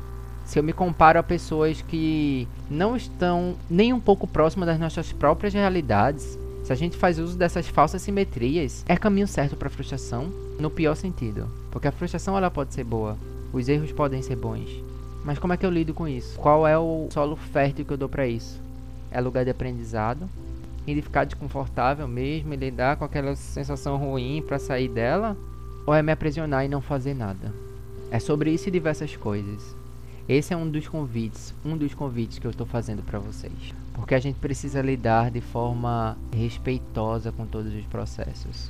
se 0.46 0.58
eu 0.58 0.64
me 0.64 0.72
comparo 0.72 1.20
a 1.20 1.24
pessoas 1.24 1.82
que 1.82 2.48
não 2.70 2.96
estão 2.96 3.56
nem 3.70 3.92
um 3.92 4.00
pouco 4.00 4.26
próximas 4.26 4.68
das 4.68 4.80
nossas 4.80 5.12
próprias 5.12 5.54
realidades, 5.54 6.40
se 6.64 6.72
a 6.72 6.76
gente 6.76 6.96
faz 6.96 7.20
uso 7.20 7.38
dessas 7.38 7.68
falsas 7.68 8.02
simetrias, 8.02 8.84
é 8.88 8.96
caminho 8.96 9.28
certo 9.28 9.58
para 9.58 9.70
frustração, 9.70 10.32
no 10.58 10.70
pior 10.70 10.96
sentido, 10.96 11.48
porque 11.70 11.88
a 11.88 11.92
frustração 11.92 12.38
ela 12.38 12.50
pode 12.50 12.74
ser 12.74 12.86
boa, 12.86 13.18
os 13.52 13.68
erros 13.68 13.92
podem 13.92 14.22
ser 14.22 14.38
bons. 14.38 14.70
Mas 15.26 15.38
como 15.38 15.52
é 15.52 15.58
que 15.58 15.66
eu 15.66 15.70
lido 15.70 15.94
com 15.94 16.08
isso? 16.08 16.40
Qual 16.40 16.66
é 16.66 16.78
o 16.78 17.10
solo 17.12 17.36
fértil 17.36 17.84
que 17.84 17.92
eu 17.92 17.98
dou 17.98 18.08
para 18.08 18.26
isso? 18.26 18.62
É 19.12 19.20
lugar 19.20 19.44
de 19.44 19.52
aprendizado 19.52 20.30
e 20.88 20.95
de 20.95 21.02
ficar 21.02 21.26
desconfortável 21.26 22.08
mesmo 22.08 22.54
e 22.54 22.58
lidar 22.58 22.95
com 22.95 23.04
aquela 23.04 23.36
sensação 23.36 23.97
ruim 23.97 24.41
para 24.41 24.58
sair 24.58 24.88
dela? 24.88 25.36
Ou 25.86 25.93
é 25.93 26.02
me 26.02 26.13
aprisionar 26.13 26.65
e 26.65 26.69
não 26.69 26.82
fazer 26.82 27.13
nada? 27.13 27.54
É 28.10 28.19
sobre 28.19 28.52
isso 28.52 28.69
e 28.69 28.71
diversas 28.71 29.15
coisas. 29.17 29.76
Esse 30.28 30.54
é 30.54 30.58
um 30.58 30.69
dos 30.69 30.88
convites, 30.88 31.54
um 31.63 31.78
dos 31.78 31.93
convites 31.93 32.39
que 32.39 32.47
eu 32.47 32.52
estou 32.52 32.65
fazendo 32.65 33.04
para 33.04 33.19
vocês. 33.19 33.73
Porque 33.93 34.15
a 34.15 34.19
gente 34.19 34.39
precisa 34.39 34.82
lidar 34.82 35.30
de 35.30 35.41
forma 35.41 36.17
respeitosa 36.34 37.32
com 37.32 37.45
todos 37.45 37.73
os 37.73 37.86
processos. 37.86 38.69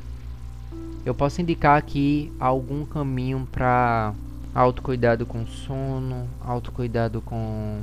Eu 1.06 1.16
posso 1.16 1.42
indicar 1.42 1.78
aqui 1.78 2.32
algum 2.40 2.86
caminho 2.86 3.48
para 3.52 4.14
autocuidado 4.54 5.26
com 5.26 5.46
sono, 5.46 6.28
autocuidado 6.44 7.22
com 7.22 7.82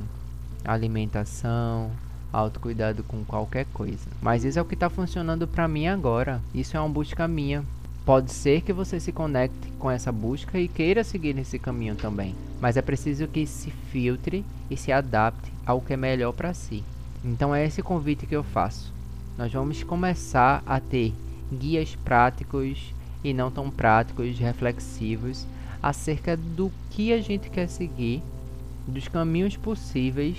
alimentação, 0.63 1.91
autocuidado 2.35 3.03
com 3.03 3.23
qualquer 3.23 3.65
coisa. 3.73 4.07
Mas 4.21 4.43
isso 4.43 4.59
é 4.59 4.61
o 4.61 4.65
que 4.65 4.73
está 4.73 4.89
funcionando 4.89 5.47
para 5.47 5.67
mim 5.67 5.87
agora. 5.87 6.41
Isso 6.53 6.75
é 6.75 6.79
uma 6.79 6.89
busca 6.89 7.27
minha. 7.27 7.63
Pode 8.05 8.31
ser 8.31 8.61
que 8.61 8.73
você 8.73 8.99
se 8.99 9.11
conecte 9.11 9.71
com 9.79 9.89
essa 9.89 10.11
busca 10.11 10.59
e 10.59 10.67
queira 10.67 11.03
seguir 11.03 11.33
nesse 11.33 11.57
caminho 11.57 11.95
também. 11.95 12.35
Mas 12.61 12.77
é 12.77 12.81
preciso 12.81 13.27
que 13.27 13.45
se 13.47 13.71
filtre 13.91 14.45
e 14.69 14.77
se 14.77 14.91
adapte 14.91 15.51
ao 15.65 15.81
que 15.81 15.93
é 15.93 15.97
melhor 15.97 16.31
para 16.33 16.53
si. 16.53 16.83
Então 17.23 17.55
é 17.55 17.65
esse 17.65 17.81
convite 17.81 18.27
que 18.27 18.35
eu 18.35 18.43
faço. 18.43 18.93
Nós 19.37 19.51
vamos 19.51 19.81
começar 19.81 20.61
a 20.65 20.79
ter 20.79 21.13
guias 21.51 21.95
práticos 21.95 22.93
e 23.23 23.33
não 23.33 23.49
tão 23.49 23.71
práticos, 23.71 24.37
reflexivos, 24.37 25.47
acerca 25.81 26.37
do 26.37 26.71
que 26.91 27.11
a 27.11 27.19
gente 27.19 27.49
quer 27.49 27.67
seguir, 27.67 28.21
dos 28.87 29.07
caminhos 29.07 29.57
possíveis 29.57 30.37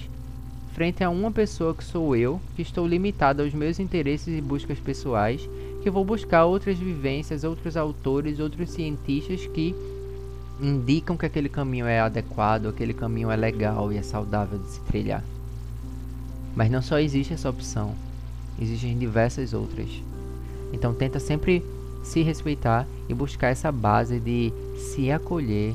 frente 0.76 1.02
a 1.02 1.08
uma 1.08 1.30
pessoa 1.30 1.74
que 1.74 1.82
sou 1.82 2.14
eu, 2.14 2.38
que 2.54 2.60
estou 2.60 2.86
limitado 2.86 3.42
aos 3.42 3.54
meus 3.54 3.80
interesses 3.80 4.28
e 4.28 4.42
buscas 4.42 4.78
pessoais, 4.78 5.48
que 5.82 5.88
vou 5.88 6.04
buscar 6.04 6.44
outras 6.44 6.76
vivências, 6.76 7.44
outros 7.44 7.78
autores, 7.78 8.38
outros 8.38 8.68
cientistas 8.68 9.46
que 9.46 9.74
indicam 10.60 11.16
que 11.16 11.24
aquele 11.24 11.48
caminho 11.48 11.86
é 11.86 11.98
adequado, 12.00 12.66
aquele 12.66 12.92
caminho 12.92 13.30
é 13.30 13.36
legal 13.36 13.90
e 13.90 13.96
é 13.96 14.02
saudável 14.02 14.58
de 14.58 14.68
se 14.68 14.80
trilhar. 14.80 15.24
Mas 16.54 16.70
não 16.70 16.82
só 16.82 16.98
existe 16.98 17.32
essa 17.32 17.48
opção, 17.48 17.94
existem 18.60 18.98
diversas 18.98 19.54
outras. 19.54 19.88
Então 20.74 20.92
tenta 20.92 21.18
sempre 21.18 21.64
se 22.04 22.20
respeitar 22.20 22.86
e 23.08 23.14
buscar 23.14 23.48
essa 23.48 23.72
base 23.72 24.20
de 24.20 24.52
se 24.76 25.10
acolher, 25.10 25.74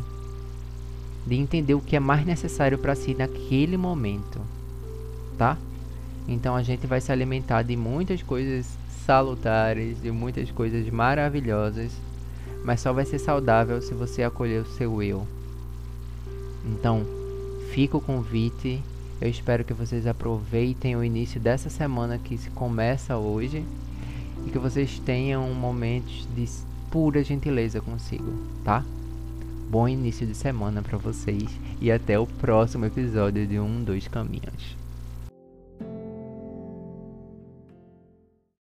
de 1.26 1.38
entender 1.38 1.74
o 1.74 1.82
que 1.82 1.96
é 1.96 2.00
mais 2.00 2.24
necessário 2.24 2.78
para 2.78 2.94
si 2.94 3.16
naquele 3.16 3.78
momento 3.78 4.40
tá? 5.42 5.58
Então 6.28 6.56
a 6.56 6.62
gente 6.62 6.86
vai 6.86 7.02
se 7.02 7.12
alimentar 7.12 7.64
de 7.64 7.76
muitas 7.76 8.22
coisas 8.22 8.68
salutares, 9.08 10.00
de 10.00 10.12
muitas 10.12 10.52
coisas 10.52 10.88
maravilhosas, 10.92 11.92
mas 12.64 12.80
só 12.80 12.94
vai 12.94 13.06
ser 13.06 13.18
saudável 13.18 13.82
se 13.82 13.92
você 13.96 14.22
acolher 14.22 14.62
o 14.62 14.68
seu 14.74 15.02
eu. 15.02 15.26
Então, 16.64 17.04
fica 17.72 17.98
o 17.98 18.02
convite. 18.02 18.84
Eu 19.20 19.28
espero 19.28 19.64
que 19.64 19.74
vocês 19.74 20.06
aproveitem 20.06 20.96
o 20.96 21.04
início 21.04 21.40
dessa 21.40 21.72
semana 21.72 22.20
que 22.20 22.38
se 22.38 22.52
começa 22.52 23.18
hoje 23.18 23.66
e 24.46 24.52
que 24.52 24.60
vocês 24.60 25.00
tenham 25.00 25.52
momentos 25.56 26.28
de 26.36 26.48
pura 26.92 27.24
gentileza 27.24 27.82
consigo, 27.82 28.32
tá? 28.64 28.86
Bom 29.72 29.88
início 29.88 30.28
de 30.28 30.36
semana 30.36 30.84
para 30.84 31.00
vocês 31.00 31.50
e 31.82 31.92
até 31.92 32.20
o 32.20 32.28
próximo 32.28 32.86
episódio 32.86 33.48
de 33.48 33.60
Um 33.60 33.84
Dois 33.84 34.08
Caminhos. 34.08 34.81